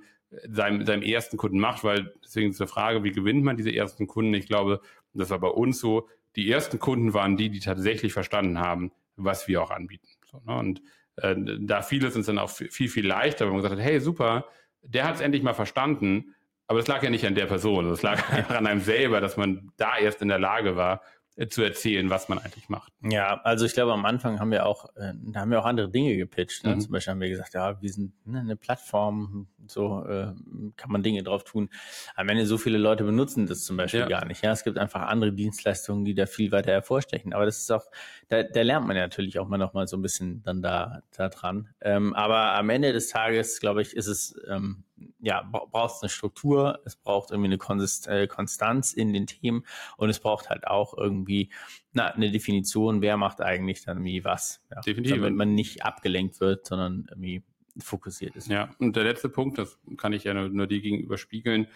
seinem, 0.48 0.84
seinem 0.84 1.02
ersten 1.02 1.36
Kunden 1.36 1.58
macht, 1.58 1.84
weil 1.84 2.12
deswegen 2.22 2.50
ist 2.50 2.60
die 2.60 2.66
Frage, 2.66 3.02
wie 3.04 3.12
gewinnt 3.12 3.44
man 3.44 3.56
diese 3.56 3.74
ersten 3.74 4.06
Kunden? 4.06 4.34
Ich 4.34 4.46
glaube, 4.46 4.80
das 5.14 5.30
war 5.30 5.38
bei 5.38 5.48
uns 5.48 5.80
so, 5.80 6.08
die 6.36 6.50
ersten 6.50 6.78
Kunden 6.78 7.14
waren 7.14 7.36
die, 7.36 7.48
die 7.48 7.60
tatsächlich 7.60 8.12
verstanden 8.12 8.58
haben, 8.58 8.92
was 9.16 9.48
wir 9.48 9.62
auch 9.62 9.70
anbieten. 9.70 10.08
So, 10.30 10.40
ne? 10.44 10.56
Und 10.56 10.82
äh, 11.16 11.34
da 11.60 11.82
fiel 11.82 12.04
es 12.04 12.14
uns 12.14 12.26
dann 12.26 12.38
auch 12.38 12.50
viel, 12.50 12.88
viel 12.88 13.06
leichter, 13.06 13.46
wenn 13.46 13.52
man 13.52 13.62
gesagt 13.62 13.80
hat, 13.80 13.84
hey, 13.84 14.00
super, 14.00 14.46
der 14.82 15.04
hat 15.04 15.16
es 15.16 15.20
endlich 15.20 15.42
mal 15.42 15.54
verstanden, 15.54 16.34
aber 16.66 16.78
es 16.78 16.86
lag 16.86 17.02
ja 17.02 17.10
nicht 17.10 17.26
an 17.26 17.34
der 17.34 17.46
Person, 17.46 17.90
es 17.90 18.02
lag 18.02 18.30
einfach 18.30 18.54
an 18.58 18.66
einem 18.66 18.80
selber, 18.80 19.20
dass 19.20 19.36
man 19.36 19.72
da 19.76 19.96
erst 19.96 20.22
in 20.22 20.28
der 20.28 20.38
Lage 20.38 20.76
war, 20.76 20.96
äh, 20.96 20.98
zu 21.46 21.62
erzählen, 21.62 22.10
was 22.10 22.28
man 22.28 22.38
eigentlich 22.38 22.68
macht. 22.68 22.92
Ja, 23.02 23.40
also 23.44 23.64
ich 23.64 23.72
glaube, 23.72 23.92
am 23.92 24.04
Anfang 24.04 24.40
haben 24.40 24.50
wir 24.50 24.66
auch, 24.66 24.86
äh, 24.96 25.12
da 25.22 25.40
haben 25.40 25.50
wir 25.52 25.60
auch 25.60 25.66
andere 25.66 25.88
Dinge 25.88 26.16
gepitcht. 26.16 26.64
Ne? 26.64 26.74
Mhm. 26.74 26.80
Zum 26.80 26.92
Beispiel 26.92 27.12
haben 27.12 27.20
wir 27.20 27.28
gesagt, 27.28 27.54
ja, 27.54 27.80
wir 27.80 27.92
sind 27.92 28.12
ne, 28.26 28.40
eine 28.40 28.56
Plattform, 28.56 29.46
so 29.68 30.04
äh, 30.04 30.32
kann 30.76 30.90
man 30.90 31.02
Dinge 31.02 31.22
drauf 31.22 31.44
tun. 31.44 31.70
Am 32.16 32.28
Ende 32.28 32.44
so 32.44 32.58
viele 32.58 32.78
Leute 32.78 33.04
benutzen 33.04 33.46
das 33.46 33.64
zum 33.64 33.76
Beispiel 33.76 34.00
ja. 34.00 34.08
gar 34.08 34.24
nicht. 34.24 34.42
Ja, 34.42 34.50
es 34.50 34.64
gibt 34.64 34.78
einfach 34.78 35.02
andere 35.02 35.32
Dienstleistungen, 35.32 36.04
die 36.04 36.14
da 36.14 36.26
viel 36.26 36.50
weiter 36.50 36.72
hervorstechen. 36.72 37.32
Aber 37.32 37.44
das 37.44 37.58
ist 37.58 37.70
auch, 37.70 37.84
da, 38.28 38.42
da 38.42 38.62
lernt 38.62 38.88
man 38.88 38.96
ja 38.96 39.02
natürlich 39.02 39.38
auch 39.38 39.46
mal 39.46 39.58
noch 39.58 39.74
mal 39.74 39.86
so 39.86 39.96
ein 39.96 40.02
bisschen 40.02 40.42
dann 40.42 40.60
da, 40.60 41.02
da 41.16 41.28
dran. 41.28 41.68
Ähm, 41.80 42.14
aber 42.14 42.54
am 42.54 42.68
Ende 42.70 42.92
des 42.92 43.10
Tages, 43.10 43.60
glaube 43.60 43.82
ich, 43.82 43.94
ist 43.94 44.08
es 44.08 44.34
ähm, 44.48 44.84
ja, 45.20 45.42
braucht 45.42 45.96
es 45.96 46.02
eine 46.02 46.08
Struktur, 46.08 46.80
es 46.84 46.96
braucht 46.96 47.30
irgendwie 47.30 47.48
eine 47.48 47.58
Konsist 47.58 48.06
äh, 48.06 48.26
Konstanz 48.26 48.92
in 48.92 49.12
den 49.12 49.26
Themen 49.26 49.64
und 49.96 50.10
es 50.10 50.20
braucht 50.20 50.48
halt 50.48 50.66
auch 50.66 50.96
irgendwie 50.96 51.50
na, 51.92 52.06
eine 52.06 52.30
Definition, 52.30 53.02
wer 53.02 53.16
macht 53.16 53.40
eigentlich 53.40 53.84
dann 53.84 54.04
wie 54.04 54.24
was. 54.24 54.62
Ja. 54.70 54.80
Definitiv. 54.80 55.16
Damit 55.16 55.34
man 55.34 55.54
nicht 55.54 55.84
abgelenkt 55.84 56.40
wird, 56.40 56.66
sondern 56.66 57.06
irgendwie 57.10 57.42
fokussiert 57.78 58.36
ist. 58.36 58.48
Ja, 58.48 58.74
und 58.78 58.96
der 58.96 59.04
letzte 59.04 59.28
Punkt, 59.28 59.58
das 59.58 59.78
kann 59.96 60.12
ich 60.12 60.24
ja 60.24 60.34
nur, 60.34 60.48
nur 60.48 60.66
dir 60.66 60.80
gegenüber 60.80 61.18
spiegeln, 61.18 61.68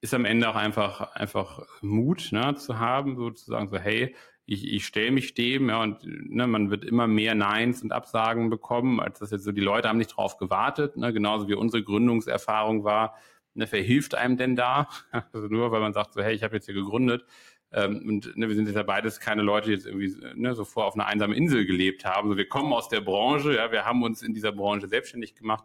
ist 0.00 0.14
am 0.14 0.24
Ende 0.24 0.48
auch 0.48 0.56
einfach, 0.56 1.14
einfach 1.14 1.66
Mut 1.82 2.28
ne, 2.32 2.54
zu 2.54 2.78
haben, 2.78 3.16
sozusagen 3.16 3.68
so, 3.70 3.78
hey, 3.78 4.14
ich, 4.46 4.72
ich 4.72 4.86
stelle 4.86 5.10
mich 5.10 5.34
dem, 5.34 5.68
ja, 5.68 5.82
und 5.82 6.04
ne, 6.04 6.46
man 6.46 6.70
wird 6.70 6.84
immer 6.84 7.06
mehr 7.08 7.34
Neins 7.34 7.82
und 7.82 7.92
Absagen 7.92 8.48
bekommen, 8.48 9.00
als 9.00 9.18
das 9.18 9.32
jetzt 9.32 9.44
so, 9.44 9.52
die 9.52 9.60
Leute 9.60 9.88
haben 9.88 9.98
nicht 9.98 10.16
drauf 10.16 10.38
gewartet, 10.38 10.96
ne, 10.96 11.12
genauso 11.12 11.48
wie 11.48 11.54
unsere 11.54 11.82
Gründungserfahrung 11.82 12.84
war, 12.84 13.16
ne, 13.54 13.66
wer 13.68 13.82
hilft 13.82 14.14
einem 14.14 14.36
denn 14.36 14.56
da? 14.56 14.88
Also 15.32 15.48
nur 15.48 15.72
weil 15.72 15.80
man 15.80 15.92
sagt 15.92 16.14
so, 16.14 16.22
hey, 16.22 16.34
ich 16.34 16.44
habe 16.44 16.54
jetzt 16.54 16.66
hier 16.66 16.74
gegründet, 16.74 17.24
ähm, 17.72 18.04
und 18.06 18.36
ne, 18.36 18.48
wir 18.48 18.54
sind 18.54 18.66
jetzt 18.66 18.76
ja 18.76 18.84
beides 18.84 19.18
keine 19.18 19.42
Leute, 19.42 19.66
die 19.66 19.74
jetzt 19.74 19.86
irgendwie 19.86 20.16
ne, 20.34 20.54
so 20.54 20.64
vor 20.64 20.86
auf 20.86 20.94
einer 20.94 21.06
einsamen 21.06 21.36
Insel 21.36 21.66
gelebt 21.66 22.04
haben. 22.04 22.28
Also 22.28 22.36
wir 22.36 22.48
kommen 22.48 22.72
aus 22.72 22.88
der 22.88 23.00
Branche, 23.00 23.56
ja, 23.56 23.72
wir 23.72 23.84
haben 23.84 24.02
uns 24.04 24.22
in 24.22 24.32
dieser 24.32 24.52
Branche 24.52 24.86
selbstständig 24.86 25.34
gemacht 25.34 25.64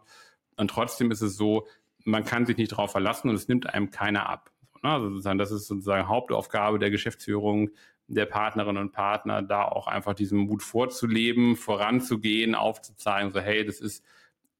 und 0.56 0.68
trotzdem 0.68 1.12
ist 1.12 1.22
es 1.22 1.36
so, 1.36 1.68
man 2.04 2.24
kann 2.24 2.46
sich 2.46 2.56
nicht 2.56 2.72
darauf 2.72 2.90
verlassen 2.90 3.28
und 3.28 3.36
es 3.36 3.46
nimmt 3.46 3.72
einem 3.72 3.90
keiner 3.92 4.28
ab. 4.28 4.50
ne? 4.82 4.90
Also 4.90 5.10
sozusagen, 5.10 5.38
das 5.38 5.52
ist 5.52 5.68
sozusagen 5.68 6.08
Hauptaufgabe 6.08 6.80
der 6.80 6.90
Geschäftsführung, 6.90 7.70
der 8.08 8.26
Partnerinnen 8.26 8.82
und 8.82 8.92
Partner, 8.92 9.42
da 9.42 9.64
auch 9.64 9.86
einfach 9.86 10.14
diesen 10.14 10.40
Mut 10.40 10.62
vorzuleben, 10.62 11.56
voranzugehen, 11.56 12.54
aufzuzeigen, 12.54 13.32
so 13.32 13.40
hey, 13.40 13.64
das 13.64 13.80
ist 13.80 14.04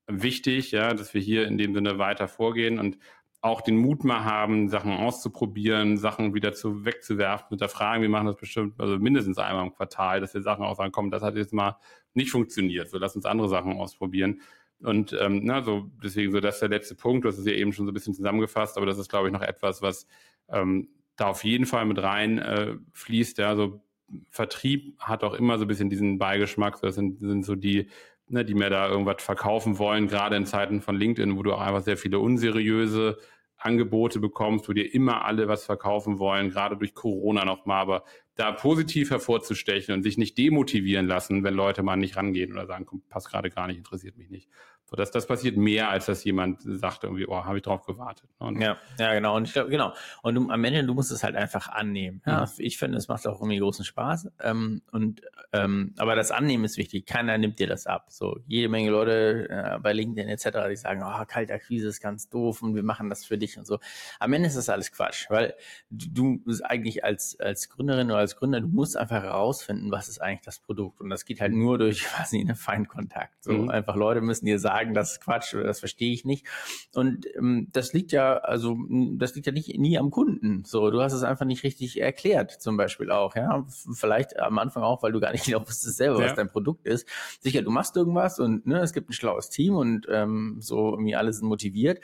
wichtig, 0.06 0.72
ja, 0.72 0.94
dass 0.94 1.14
wir 1.14 1.20
hier 1.20 1.46
in 1.46 1.58
dem 1.58 1.74
Sinne 1.74 1.98
weiter 1.98 2.28
vorgehen 2.28 2.78
und 2.78 2.98
auch 3.40 3.60
den 3.60 3.76
Mut 3.76 4.04
mal 4.04 4.24
haben, 4.24 4.68
Sachen 4.68 4.92
auszuprobieren, 4.92 5.96
Sachen 5.96 6.32
wieder 6.32 6.52
zu 6.52 6.84
wegzuwerfen, 6.84 7.48
mit 7.50 7.60
der 7.60 7.68
Frage, 7.68 8.02
wir 8.02 8.08
machen 8.08 8.26
das 8.26 8.36
bestimmt, 8.36 8.80
also 8.80 8.98
mindestens 8.98 9.36
einmal 9.38 9.66
im 9.66 9.74
Quartal, 9.74 10.20
dass 10.20 10.32
wir 10.32 10.42
Sachen 10.42 10.64
auch 10.64 10.76
sagen, 10.76 10.92
komm, 10.92 11.10
das 11.10 11.22
hat 11.22 11.34
jetzt 11.34 11.52
mal 11.52 11.76
nicht 12.14 12.30
funktioniert, 12.30 12.88
so 12.88 12.98
lass 12.98 13.16
uns 13.16 13.24
andere 13.24 13.48
Sachen 13.48 13.72
ausprobieren. 13.72 14.40
Und 14.80 15.16
ähm, 15.20 15.40
na, 15.44 15.62
so 15.62 15.90
deswegen 16.02 16.32
so 16.32 16.40
das 16.40 16.56
ist 16.56 16.60
der 16.60 16.68
letzte 16.68 16.94
Punkt, 16.94 17.24
das 17.24 17.38
ist 17.38 17.46
ja 17.46 17.52
eben 17.52 17.72
schon 17.72 17.86
so 17.86 17.90
ein 17.90 17.94
bisschen 17.94 18.14
zusammengefasst, 18.14 18.76
aber 18.76 18.86
das 18.86 18.98
ist, 18.98 19.08
glaube 19.08 19.28
ich, 19.28 19.32
noch 19.32 19.42
etwas, 19.42 19.82
was 19.82 20.06
ähm, 20.48 20.88
da 21.22 21.28
auf 21.28 21.44
jeden 21.44 21.66
Fall 21.66 21.84
mit 21.86 22.02
rein 22.02 22.38
äh, 22.38 22.74
fließt. 22.92 23.38
Ja, 23.38 23.54
so 23.54 23.80
Vertrieb 24.28 24.98
hat 24.98 25.24
auch 25.24 25.34
immer 25.34 25.56
so 25.58 25.64
ein 25.64 25.68
bisschen 25.68 25.88
diesen 25.88 26.18
Beigeschmack. 26.18 26.80
Das 26.82 26.96
sind, 26.96 27.20
sind 27.20 27.44
so 27.44 27.54
die, 27.54 27.88
ne, 28.28 28.44
die 28.44 28.54
mir 28.54 28.70
da 28.70 28.88
irgendwas 28.88 29.22
verkaufen 29.22 29.78
wollen, 29.78 30.08
gerade 30.08 30.36
in 30.36 30.46
Zeiten 30.46 30.82
von 30.82 30.96
LinkedIn, 30.96 31.36
wo 31.36 31.42
du 31.42 31.54
auch 31.54 31.60
einfach 31.60 31.82
sehr 31.82 31.96
viele 31.96 32.18
unseriöse 32.18 33.18
Angebote 33.56 34.18
bekommst, 34.18 34.68
wo 34.68 34.72
dir 34.72 34.92
immer 34.92 35.24
alle 35.24 35.46
was 35.46 35.64
verkaufen 35.64 36.18
wollen, 36.18 36.50
gerade 36.50 36.76
durch 36.76 36.94
Corona 36.94 37.44
nochmal, 37.44 37.80
aber 37.80 38.04
da 38.34 38.50
positiv 38.50 39.10
hervorzustechen 39.10 39.94
und 39.94 40.02
sich 40.02 40.18
nicht 40.18 40.36
demotivieren 40.36 41.06
lassen, 41.06 41.44
wenn 41.44 41.54
Leute 41.54 41.84
mal 41.84 41.96
nicht 41.96 42.16
rangehen 42.16 42.52
oder 42.52 42.66
sagen, 42.66 42.86
komm, 42.86 43.02
passt 43.08 43.30
gerade 43.30 43.50
gar 43.50 43.68
nicht, 43.68 43.76
interessiert 43.76 44.16
mich 44.16 44.30
nicht. 44.30 44.48
So, 44.92 44.96
dass 44.96 45.10
das 45.10 45.26
passiert 45.26 45.56
mehr, 45.56 45.88
als 45.88 46.04
dass 46.04 46.22
jemand 46.22 46.60
sagt 46.62 47.04
irgendwie, 47.04 47.26
oh, 47.26 47.44
habe 47.44 47.56
ich 47.56 47.62
drauf 47.62 47.86
gewartet. 47.86 48.28
Ne? 48.38 48.46
Und 48.46 48.60
ja, 48.60 48.76
ja, 48.98 49.14
genau. 49.14 49.36
Und 49.36 49.48
ich 49.48 49.54
glaube, 49.54 49.70
genau. 49.70 49.94
Und 50.22 50.34
du, 50.34 50.50
am 50.50 50.64
Ende, 50.64 50.84
du 50.84 50.92
musst 50.92 51.10
es 51.10 51.24
halt 51.24 51.34
einfach 51.34 51.68
annehmen. 51.68 52.20
Ja. 52.26 52.46
Ich 52.58 52.76
finde, 52.76 52.98
es 52.98 53.08
macht 53.08 53.26
auch 53.26 53.40
irgendwie 53.40 53.58
großen 53.58 53.86
Spaß. 53.86 54.28
Ähm, 54.42 54.82
und 54.92 55.22
ähm, 55.54 55.94
aber 55.96 56.14
das 56.14 56.30
Annehmen 56.30 56.64
ist 56.64 56.76
wichtig. 56.76 57.06
Keiner 57.06 57.38
nimmt 57.38 57.58
dir 57.58 57.66
das 57.66 57.86
ab. 57.86 58.06
So 58.10 58.38
jede 58.46 58.68
Menge 58.68 58.90
Leute 58.90 59.48
äh, 59.48 59.78
bei 59.78 59.94
LinkedIn 59.94 60.28
etc., 60.28 60.68
die 60.68 60.76
sagen, 60.76 61.02
oh, 61.02 61.24
Kaltakquise 61.26 61.88
ist 61.88 62.00
ganz 62.00 62.28
doof 62.28 62.60
und 62.60 62.74
wir 62.74 62.82
machen 62.82 63.08
das 63.08 63.24
für 63.24 63.38
dich 63.38 63.56
und 63.56 63.66
so. 63.66 63.78
Am 64.20 64.32
Ende 64.34 64.48
ist 64.48 64.58
das 64.58 64.68
alles 64.68 64.92
Quatsch, 64.92 65.30
weil 65.30 65.54
du, 65.88 66.38
du 66.44 66.62
eigentlich 66.64 67.02
als 67.02 67.40
als 67.40 67.68
Gründerin 67.68 68.10
oder 68.10 68.18
als 68.18 68.36
Gründer, 68.36 68.60
du 68.60 68.68
musst 68.68 68.96
einfach 68.96 69.22
herausfinden, 69.22 69.90
was 69.90 70.08
ist 70.08 70.20
eigentlich 70.20 70.42
das 70.42 70.58
Produkt. 70.58 71.00
Und 71.00 71.08
das 71.08 71.24
geht 71.24 71.40
halt 71.40 71.52
nur 71.52 71.78
durch 71.78 72.04
quasi 72.04 72.40
einen 72.40 72.56
Feinkontakt. 72.56 73.42
So 73.42 73.52
mhm. 73.52 73.70
einfach 73.70 73.96
Leute 73.96 74.20
müssen 74.20 74.46
dir 74.46 74.58
sagen 74.58 74.81
sagen, 74.82 74.94
das 74.94 75.12
ist 75.12 75.20
Quatsch 75.20 75.54
oder 75.54 75.64
das 75.64 75.80
verstehe 75.80 76.12
ich 76.12 76.24
nicht. 76.24 76.46
Und 76.94 77.26
ähm, 77.36 77.68
das 77.72 77.92
liegt 77.92 78.12
ja, 78.12 78.38
also 78.38 78.76
das 79.16 79.34
liegt 79.34 79.46
ja 79.46 79.52
nicht 79.52 79.78
nie 79.78 79.98
am 79.98 80.10
Kunden. 80.10 80.64
So, 80.64 80.90
du 80.90 81.00
hast 81.00 81.12
es 81.12 81.22
einfach 81.22 81.46
nicht 81.46 81.62
richtig 81.62 82.00
erklärt, 82.00 82.50
zum 82.50 82.76
Beispiel 82.76 83.10
auch, 83.10 83.36
ja. 83.36 83.64
Vielleicht 83.92 84.38
am 84.38 84.58
Anfang 84.58 84.82
auch, 84.82 85.02
weil 85.02 85.12
du 85.12 85.20
gar 85.20 85.32
nicht 85.32 85.44
genau 85.46 85.60
wusstest 85.60 85.96
selber, 85.96 86.20
ja. 86.20 86.26
was 86.26 86.34
dein 86.34 86.48
Produkt 86.48 86.86
ist. 86.86 87.08
Sicher, 87.40 87.62
du 87.62 87.70
machst 87.70 87.96
irgendwas 87.96 88.38
und 88.38 88.66
ne, 88.66 88.80
es 88.80 88.92
gibt 88.92 89.10
ein 89.10 89.14
schlaues 89.14 89.50
Team 89.50 89.74
und 89.76 90.06
ähm, 90.10 90.56
so 90.60 90.90
irgendwie 90.90 91.16
alle 91.16 91.32
sind 91.32 91.48
motiviert. 91.48 92.00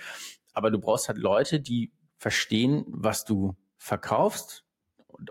Aber 0.53 0.71
du 0.71 0.79
brauchst 0.79 1.09
halt 1.09 1.19
Leute, 1.19 1.61
die 1.61 1.93
verstehen, 2.17 2.85
was 2.89 3.25
du 3.25 3.55
verkaufst, 3.77 4.65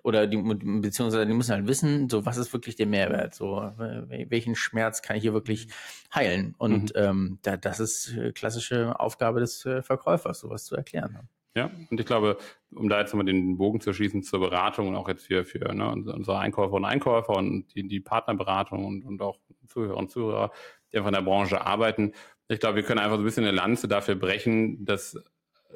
oder 0.04 0.28
die, 0.28 0.38
beziehungsweise 0.38 1.26
die 1.26 1.34
müssen 1.34 1.54
halt 1.54 1.67
wissen, 1.67 2.10
so 2.10 2.26
was 2.26 2.38
ist 2.38 2.54
wirklich 2.54 2.76
der 2.76 2.88
Mehrwert, 2.88 3.34
so 3.34 3.71
welchen 3.78 4.56
Schmerz 4.56 5.02
kann 5.02 5.15
ich 5.15 5.23
hier 5.23 5.34
wirklich 5.34 5.67
heilen. 6.13 6.56
Und 6.58 6.95
mhm. 6.95 7.02
ähm, 7.02 7.39
da, 7.41 7.58
das 7.58 7.80
ist 7.80 8.15
äh, 8.15 8.32
klassische 8.32 9.00
Aufgabe 9.00 9.39
des 9.39 9.65
äh, 9.65 9.82
Verkäufers, 9.82 10.39
sowas 10.39 10.65
zu 10.65 10.76
erklären. 10.76 11.30
Ja, 11.56 11.71
und 11.89 12.00
ich 12.00 12.06
glaube, 12.06 12.38
um 12.76 12.88
da 12.88 13.00
jetzt 13.00 13.13
nochmal 13.13 13.26
den 13.26 13.58
Bogen 13.58 13.82
zu 13.82 13.91
schließen 13.91 14.21
zur 14.21 14.39
Beratung 14.41 14.89
und 14.89 14.95
auch 14.95 15.08
jetzt 15.08 15.26
hier 15.26 15.43
für 15.43 15.73
ne, 15.73 15.89
unsere 15.89 16.38
Einkäufer 16.38 16.73
und 16.73 16.86
Einkäufer 16.86 17.36
und 17.36 17.73
die, 17.73 17.88
die 17.88 18.00
Partnerberatung 18.00 18.86
und, 18.86 19.04
und 19.04 19.21
auch 19.23 19.39
Zuhörer 19.65 19.97
und 19.97 20.12
Zuhörer, 20.12 20.52
die 20.91 20.97
einfach 20.97 21.10
in 21.10 21.15
der 21.15 21.21
Branche 21.21 21.65
arbeiten. 21.65 22.13
Ich 22.47 22.60
glaube, 22.60 22.76
wir 22.76 22.84
können 22.84 23.00
einfach 23.00 23.15
so 23.15 23.23
ein 23.23 23.26
bisschen 23.26 23.43
eine 23.43 23.56
Lanze 23.56 23.88
dafür 23.88 24.13
brechen, 24.13 24.86
dass 24.86 25.17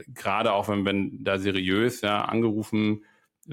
gerade 0.08 0.54
auch 0.54 0.70
wenn, 0.70 0.86
wenn 0.86 1.24
da 1.24 1.40
seriös 1.40 2.02
ja 2.02 2.26
angerufen 2.26 3.04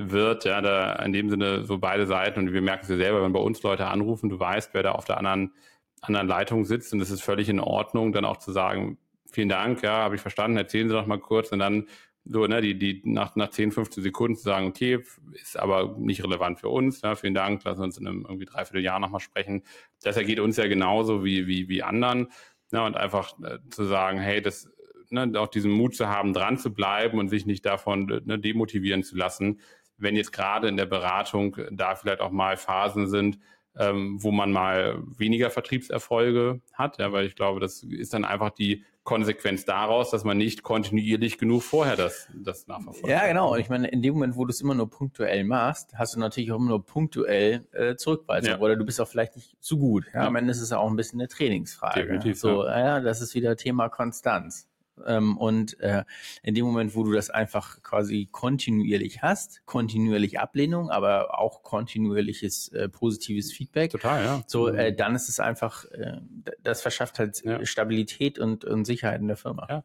wird, 0.01 0.45
ja, 0.45 0.61
da 0.61 0.93
in 1.03 1.13
dem 1.13 1.29
Sinne 1.29 1.65
so 1.65 1.79
beide 1.79 2.07
Seiten 2.07 2.41
und 2.41 2.53
wir 2.53 2.63
merken 2.63 2.85
es 2.85 2.89
ja 2.89 2.97
selber, 2.97 3.23
wenn 3.23 3.33
bei 3.33 3.41
uns 3.41 3.63
Leute 3.65 3.87
anrufen, 3.87 4.29
du 4.29 4.39
weißt, 4.39 4.73
wer 4.73 4.85
da 4.85 4.93
auf 4.93 5.05
der 5.05 5.19
anderen, 5.19 5.53
anderen 6.01 6.29
Leitung 6.29 6.65
sitzt 6.65 6.93
und 6.93 7.01
es 7.01 7.11
ist 7.11 7.23
völlig 7.23 7.49
in 7.49 7.59
Ordnung, 7.59 8.13
dann 8.13 8.25
auch 8.25 8.37
zu 8.37 8.53
sagen, 8.53 8.99
vielen 9.31 9.49
Dank, 9.49 9.83
ja, 9.83 9.95
habe 9.95 10.15
ich 10.15 10.21
verstanden, 10.21 10.57
erzählen 10.57 10.89
Sie 10.89 10.95
doch 10.95 11.07
mal 11.07 11.19
kurz 11.19 11.51
und 11.51 11.59
dann 11.59 11.89
so, 12.25 12.47
ne, 12.47 12.61
die, 12.61 12.79
die 12.79 13.03
nach, 13.05 13.35
nach 13.35 13.51
10, 13.51 13.73
15 13.73 14.03
Sekunden 14.03 14.37
zu 14.37 14.45
sagen, 14.45 14.69
okay, 14.69 15.03
ist 15.33 15.59
aber 15.59 15.97
nicht 15.99 16.23
relevant 16.23 16.61
für 16.61 16.69
uns, 16.69 17.01
ja, 17.01 17.17
vielen 17.17 17.35
Dank, 17.35 17.65
lassen 17.65 17.81
wir 17.81 17.85
uns 17.85 17.99
in 17.99 18.07
einem 18.07 18.23
irgendwie 18.23 18.47
dreiviertel 18.47 18.85
Jahr 18.85 19.01
nochmal 19.01 19.21
sprechen. 19.21 19.63
Das 20.03 20.17
ergeht 20.17 20.39
uns 20.39 20.57
ja 20.59 20.69
genauso 20.69 21.25
wie, 21.25 21.49
wie, 21.49 21.69
wie 21.69 21.83
anderen. 21.83 22.29
Ja, 22.71 22.87
und 22.87 22.97
einfach 22.97 23.33
äh, 23.43 23.59
zu 23.71 23.85
sagen, 23.85 24.19
hey, 24.19 24.43
das, 24.43 24.71
ne, 25.11 25.33
auch 25.37 25.49
diesen 25.49 25.73
Mut 25.73 25.97
zu 25.97 26.09
haben, 26.09 26.33
dran 26.33 26.59
zu 26.59 26.73
bleiben 26.73 27.19
und 27.19 27.29
sich 27.29 27.47
nicht 27.47 27.65
davon 27.65 28.23
ne, 28.25 28.39
demotivieren 28.39 29.03
zu 29.03 29.17
lassen, 29.17 29.61
wenn 29.99 30.17
jetzt 30.17 30.33
gerade 30.33 30.69
in 30.69 30.77
der 30.77 30.87
Beratung 30.87 31.57
da 31.71 31.95
vielleicht 31.95 32.21
auch 32.21 32.31
mal 32.31 32.57
Phasen 32.57 33.09
sind, 33.09 33.39
ähm, 33.77 34.23
wo 34.23 34.33
man 34.33 34.51
mal 34.51 35.03
weniger 35.17 35.51
Vertriebserfolge 35.51 36.61
hat, 36.73 36.99
ja, 36.99 37.13
weil 37.13 37.27
ich 37.27 37.37
glaube, 37.37 37.61
das 37.61 37.83
ist 37.83 38.13
dann 38.13 38.25
einfach 38.25 38.51
die 38.51 38.85
Konsequenz 39.05 39.65
daraus, 39.65 40.11
dass 40.11 40.25
man 40.25 40.37
nicht 40.37 40.63
kontinuierlich 40.63 41.39
genug 41.39 41.63
vorher 41.63 41.97
das, 41.97 42.29
das 42.35 42.67
nachverfolgt. 42.67 43.09
Ja, 43.09 43.27
genau. 43.27 43.55
Und 43.55 43.61
ich 43.61 43.71
meine, 43.71 43.89
in 43.89 44.03
dem 44.03 44.15
Moment, 44.15 44.37
wo 44.37 44.45
du 44.45 44.51
es 44.51 44.61
immer 44.61 44.75
nur 44.75 44.91
punktuell 44.91 45.45
machst, 45.45 45.95
hast 45.97 46.15
du 46.15 46.21
natürlich 46.21 46.53
auch 46.53 46.57
immer 46.57 46.69
nur 46.69 46.85
punktuell 46.85 47.67
äh, 47.73 47.97
Zurückweisung. 47.97 48.51
Ja. 48.51 48.59
Oder 48.59 48.77
du 48.77 48.85
bist 48.85 49.01
auch 49.01 49.09
vielleicht 49.09 49.37
nicht 49.37 49.57
so 49.61 49.79
gut. 49.79 50.05
Ja, 50.13 50.21
ja. 50.21 50.27
Am 50.27 50.37
Ende 50.37 50.51
ist 50.51 50.61
es 50.61 50.73
auch 50.73 50.91
ein 50.91 50.97
bisschen 50.97 51.21
eine 51.21 51.29
Trainingsfrage. 51.29 52.03
Definitiv. 52.03 52.39
So, 52.39 52.67
ja. 52.67 52.79
ja, 52.81 53.01
das 53.01 53.23
ist 53.23 53.35
wieder 53.35 53.57
Thema 53.57 53.89
Konstanz. 53.89 54.69
Ähm, 55.07 55.37
und 55.37 55.79
äh, 55.81 56.05
in 56.43 56.55
dem 56.55 56.67
Moment, 56.67 56.95
wo 56.95 57.05
du 57.05 57.13
das 57.13 57.31
einfach 57.31 57.83
quasi 57.83 58.29
kontinuierlich 58.31 59.23
hast, 59.23 59.65
kontinuierlich 59.67 60.41
Ablehnung, 60.41 60.91
aber 60.91 61.39
auch 61.39 61.63
kontinuierliches 61.63 62.69
äh, 62.73 62.89
positives 62.89 63.53
Feedback. 63.53 63.91
Total, 63.91 64.25
ja. 64.25 64.43
So, 64.47 64.69
äh, 64.69 64.95
dann 64.95 65.15
ist 65.15 65.29
es 65.29 65.41
einfach, 65.41 65.85
äh, 65.87 66.21
das 66.63 66.83
verschafft 66.83 67.19
halt 67.19 67.43
ja. 67.45 67.65
Stabilität 67.65 68.39
und, 68.39 68.65
und 68.65 68.85
Sicherheit 68.85 69.21
in 69.21 69.29
der 69.29 69.37
Firma. 69.37 69.67
Ja. 69.69 69.85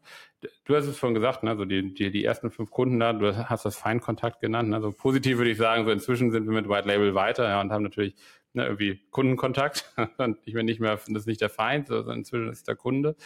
Du 0.64 0.76
hast 0.76 0.86
es 0.86 0.98
schon 0.98 1.14
gesagt, 1.14 1.42
ne, 1.42 1.50
also 1.50 1.64
die, 1.64 1.94
die, 1.94 2.10
die 2.10 2.24
ersten 2.24 2.50
fünf 2.50 2.70
Kunden 2.70 2.98
da, 3.00 3.12
du 3.12 3.34
hast 3.48 3.64
das 3.64 3.76
Feinkontakt 3.76 4.40
genannt. 4.40 4.74
Also 4.74 4.92
positiv 4.92 5.38
würde 5.38 5.50
ich 5.50 5.58
sagen, 5.58 5.84
so 5.84 5.90
inzwischen 5.90 6.30
sind 6.30 6.46
wir 6.46 6.52
mit 6.52 6.68
White 6.68 6.88
Label 6.88 7.14
weiter 7.14 7.48
ja, 7.48 7.60
und 7.60 7.72
haben 7.72 7.82
natürlich 7.82 8.14
ne, 8.54 8.64
irgendwie 8.64 9.00
Kundenkontakt. 9.10 9.92
und 10.18 10.38
ich 10.44 10.54
bin 10.54 10.66
nicht 10.66 10.80
mehr, 10.80 10.96
das 10.96 11.08
ist 11.08 11.26
nicht 11.26 11.40
der 11.40 11.50
Feind, 11.50 11.88
sondern 11.88 12.18
inzwischen 12.18 12.50
ist 12.50 12.68
der 12.68 12.76
Kunde. 12.76 13.16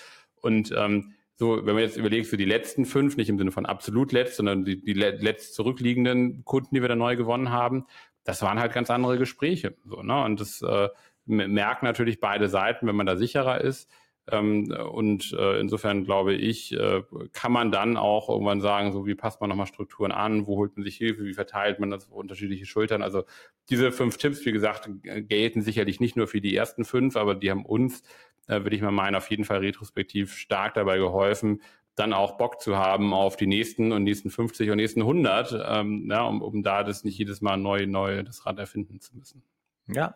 Und 0.40 0.72
ähm, 0.76 1.14
so, 1.38 1.64
wenn 1.64 1.74
man 1.74 1.84
jetzt 1.84 1.96
überlegt, 1.96 2.26
für 2.26 2.36
die 2.36 2.44
letzten 2.44 2.84
fünf, 2.84 3.16
nicht 3.16 3.28
im 3.28 3.38
Sinne 3.38 3.52
von 3.52 3.64
absolut 3.64 4.10
letzt, 4.10 4.36
sondern 4.36 4.64
die, 4.64 4.82
die 4.82 4.92
letzt 4.92 5.54
zurückliegenden 5.54 6.44
Kunden, 6.44 6.74
die 6.74 6.82
wir 6.82 6.88
da 6.88 6.96
neu 6.96 7.14
gewonnen 7.14 7.50
haben, 7.50 7.86
das 8.24 8.42
waren 8.42 8.58
halt 8.58 8.72
ganz 8.72 8.90
andere 8.90 9.18
Gespräche. 9.18 9.76
So, 9.84 10.02
ne? 10.02 10.24
Und 10.24 10.40
das 10.40 10.62
äh, 10.62 10.88
merken 11.26 11.86
natürlich 11.86 12.18
beide 12.18 12.48
Seiten, 12.48 12.88
wenn 12.88 12.96
man 12.96 13.06
da 13.06 13.16
sicherer 13.16 13.60
ist. 13.60 13.88
Ähm, 14.30 14.74
und 14.92 15.32
äh, 15.32 15.60
insofern 15.60 16.04
glaube 16.04 16.34
ich, 16.34 16.72
äh, 16.72 17.02
kann 17.32 17.52
man 17.52 17.70
dann 17.70 17.96
auch 17.96 18.28
irgendwann 18.28 18.60
sagen, 18.60 18.92
so 18.92 19.06
wie 19.06 19.14
passt 19.14 19.40
man 19.40 19.48
nochmal 19.48 19.66
Strukturen 19.66 20.10
an, 20.10 20.46
wo 20.48 20.56
holt 20.56 20.76
man 20.76 20.84
sich 20.84 20.96
Hilfe, 20.96 21.24
wie 21.24 21.34
verteilt 21.34 21.78
man 21.78 21.90
das 21.90 22.06
auf 22.08 22.12
unterschiedliche 22.12 22.66
Schultern. 22.66 23.00
Also 23.00 23.22
diese 23.70 23.92
fünf 23.92 24.18
Tipps, 24.18 24.44
wie 24.44 24.52
gesagt, 24.52 24.90
gelten 25.02 25.62
sicherlich 25.62 26.00
nicht 26.00 26.16
nur 26.16 26.26
für 26.26 26.40
die 26.40 26.54
ersten 26.54 26.84
fünf, 26.84 27.16
aber 27.16 27.36
die 27.36 27.50
haben 27.50 27.64
uns 27.64 28.02
äh, 28.48 28.62
würde 28.62 28.76
ich 28.76 28.82
mal 28.82 28.90
meinen, 28.90 29.14
auf 29.14 29.30
jeden 29.30 29.44
Fall 29.44 29.58
retrospektiv 29.58 30.34
stark 30.34 30.74
dabei 30.74 30.98
geholfen, 30.98 31.62
dann 31.94 32.12
auch 32.12 32.36
Bock 32.36 32.60
zu 32.60 32.76
haben 32.76 33.12
auf 33.12 33.36
die 33.36 33.46
nächsten 33.46 33.92
und 33.92 34.04
nächsten 34.04 34.30
50 34.30 34.70
und 34.70 34.76
nächsten 34.76 35.02
100, 35.02 35.56
ähm, 35.68 36.08
ja, 36.10 36.22
um, 36.22 36.42
um 36.42 36.62
da 36.62 36.84
das 36.84 37.04
nicht 37.04 37.18
jedes 37.18 37.40
Mal 37.40 37.56
neu, 37.56 37.86
neu 37.86 38.22
das 38.22 38.46
Rad 38.46 38.58
erfinden 38.58 39.00
zu 39.00 39.16
müssen. 39.16 39.42
Ja, 39.90 40.14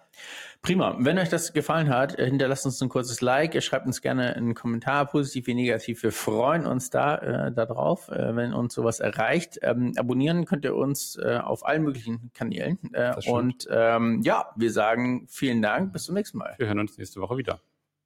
prima. 0.61 0.97
Wenn 0.99 1.19
euch 1.19 1.31
das 1.31 1.55
gefallen 1.55 1.89
hat, 1.89 2.19
äh, 2.19 2.27
hinterlasst 2.27 2.67
uns 2.67 2.83
ein 2.83 2.91
kurzes 2.91 3.23
Like. 3.23 3.55
Ihr 3.55 3.63
schreibt 3.63 3.87
uns 3.87 4.03
gerne 4.03 4.37
einen 4.37 4.55
Kommentar, 4.55 5.07
positiv 5.07 5.47
wie 5.47 5.55
negativ. 5.55 6.03
Wir 6.03 6.13
freuen 6.13 6.67
uns 6.67 6.91
da 6.91 7.17
äh, 7.17 7.53
darauf, 7.53 8.09
äh, 8.11 8.37
wenn 8.37 8.53
uns 8.53 8.75
sowas 8.75 9.01
erreicht. 9.01 9.59
Ähm, 9.63 9.95
abonnieren 9.97 10.45
könnt 10.45 10.67
ihr 10.67 10.77
uns 10.77 11.17
äh, 11.17 11.39
auf 11.43 11.65
allen 11.65 11.85
möglichen 11.85 12.31
Kanälen. 12.35 12.79
Äh, 12.93 13.15
und 13.27 13.67
ähm, 13.71 14.21
ja, 14.23 14.51
wir 14.57 14.71
sagen 14.71 15.27
vielen 15.29 15.63
Dank. 15.63 15.95
Bis 15.95 16.05
zum 16.05 16.17
nächsten 16.17 16.37
Mal. 16.37 16.55
Wir 16.59 16.67
hören 16.67 16.79
uns 16.79 16.99
nächste 16.99 17.23
Woche 17.23 17.39
wieder. 17.39 17.63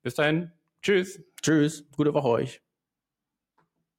Bis 0.07 0.15
dahin. 0.15 0.53
Tschüss. 0.83 1.21
Tschüss. 1.43 1.85
Gute 1.97 2.15
Woche 2.15 2.29
euch. 2.29 2.66